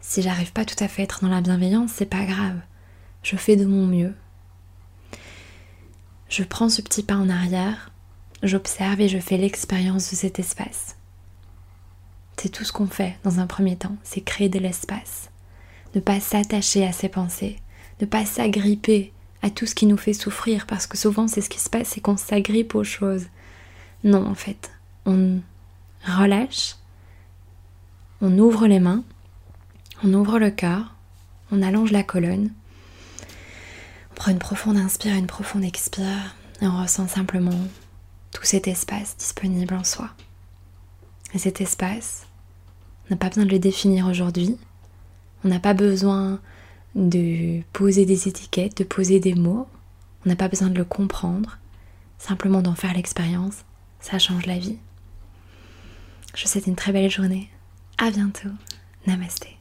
Si 0.00 0.22
j'arrive 0.22 0.52
pas 0.52 0.64
tout 0.64 0.82
à 0.82 0.88
fait 0.88 1.02
à 1.02 1.04
être 1.04 1.20
dans 1.22 1.28
la 1.28 1.40
bienveillance, 1.40 1.90
c'est 1.94 2.06
pas 2.06 2.24
grave. 2.24 2.58
Je 3.22 3.36
fais 3.36 3.56
de 3.56 3.66
mon 3.66 3.86
mieux. 3.86 4.14
Je 6.28 6.42
prends 6.42 6.68
ce 6.68 6.80
petit 6.80 7.02
pas 7.02 7.16
en 7.16 7.28
arrière, 7.28 7.90
j'observe 8.42 9.00
et 9.00 9.08
je 9.08 9.18
fais 9.18 9.36
l'expérience 9.36 10.10
de 10.10 10.16
cet 10.16 10.38
espace. 10.38 10.95
C'est 12.36 12.50
tout 12.50 12.64
ce 12.64 12.72
qu'on 12.72 12.86
fait 12.86 13.16
dans 13.24 13.40
un 13.40 13.46
premier 13.46 13.76
temps, 13.76 13.96
c'est 14.02 14.20
créer 14.20 14.48
de 14.48 14.58
l'espace. 14.58 15.30
Ne 15.94 16.00
pas 16.00 16.20
s'attacher 16.20 16.86
à 16.86 16.92
ses 16.92 17.08
pensées, 17.08 17.56
ne 18.00 18.06
pas 18.06 18.26
s'agripper 18.26 19.12
à 19.42 19.50
tout 19.50 19.66
ce 19.66 19.74
qui 19.74 19.86
nous 19.86 19.96
fait 19.96 20.12
souffrir, 20.12 20.66
parce 20.66 20.86
que 20.86 20.98
souvent 20.98 21.28
c'est 21.28 21.40
ce 21.40 21.48
qui 21.48 21.60
se 21.60 21.70
passe, 21.70 21.88
c'est 21.88 22.00
qu'on 22.00 22.16
s'agrippe 22.16 22.74
aux 22.74 22.84
choses. 22.84 23.26
Non, 24.04 24.26
en 24.26 24.34
fait, 24.34 24.70
on 25.06 25.40
relâche, 26.06 26.76
on 28.20 28.38
ouvre 28.38 28.66
les 28.66 28.80
mains, 28.80 29.04
on 30.04 30.12
ouvre 30.12 30.38
le 30.38 30.50
cœur, 30.50 30.94
on 31.50 31.62
allonge 31.62 31.92
la 31.92 32.02
colonne, 32.02 32.52
on 34.10 34.14
prend 34.14 34.30
une 34.30 34.38
profonde 34.38 34.76
inspire, 34.76 35.14
une 35.14 35.26
profonde 35.26 35.64
expire, 35.64 36.36
et 36.60 36.66
on 36.66 36.82
ressent 36.82 37.08
simplement 37.08 37.58
tout 38.32 38.44
cet 38.44 38.68
espace 38.68 39.16
disponible 39.16 39.74
en 39.74 39.84
soi. 39.84 40.10
Et 41.34 41.38
cet 41.38 41.60
espace, 41.60 42.25
on 43.06 43.14
n'a 43.14 43.16
pas 43.16 43.28
besoin 43.28 43.44
de 43.44 43.50
le 43.50 43.58
définir 43.58 44.06
aujourd'hui, 44.06 44.56
on 45.44 45.48
n'a 45.48 45.60
pas 45.60 45.74
besoin 45.74 46.40
de 46.96 47.60
poser 47.72 48.06
des 48.06 48.26
étiquettes, 48.26 48.78
de 48.78 48.84
poser 48.84 49.20
des 49.20 49.34
mots. 49.34 49.68
On 50.24 50.28
n'a 50.28 50.36
pas 50.36 50.48
besoin 50.48 50.68
de 50.68 50.76
le 50.76 50.84
comprendre. 50.84 51.58
Simplement 52.18 52.62
d'en 52.62 52.74
faire 52.74 52.94
l'expérience, 52.94 53.64
ça 54.00 54.18
change 54.18 54.46
la 54.46 54.58
vie. 54.58 54.78
Je 56.34 56.42
vous 56.42 56.48
souhaite 56.48 56.66
une 56.66 56.74
très 56.74 56.92
belle 56.92 57.10
journée. 57.10 57.50
À 57.98 58.10
bientôt. 58.10 58.48
Namasté. 59.06 59.55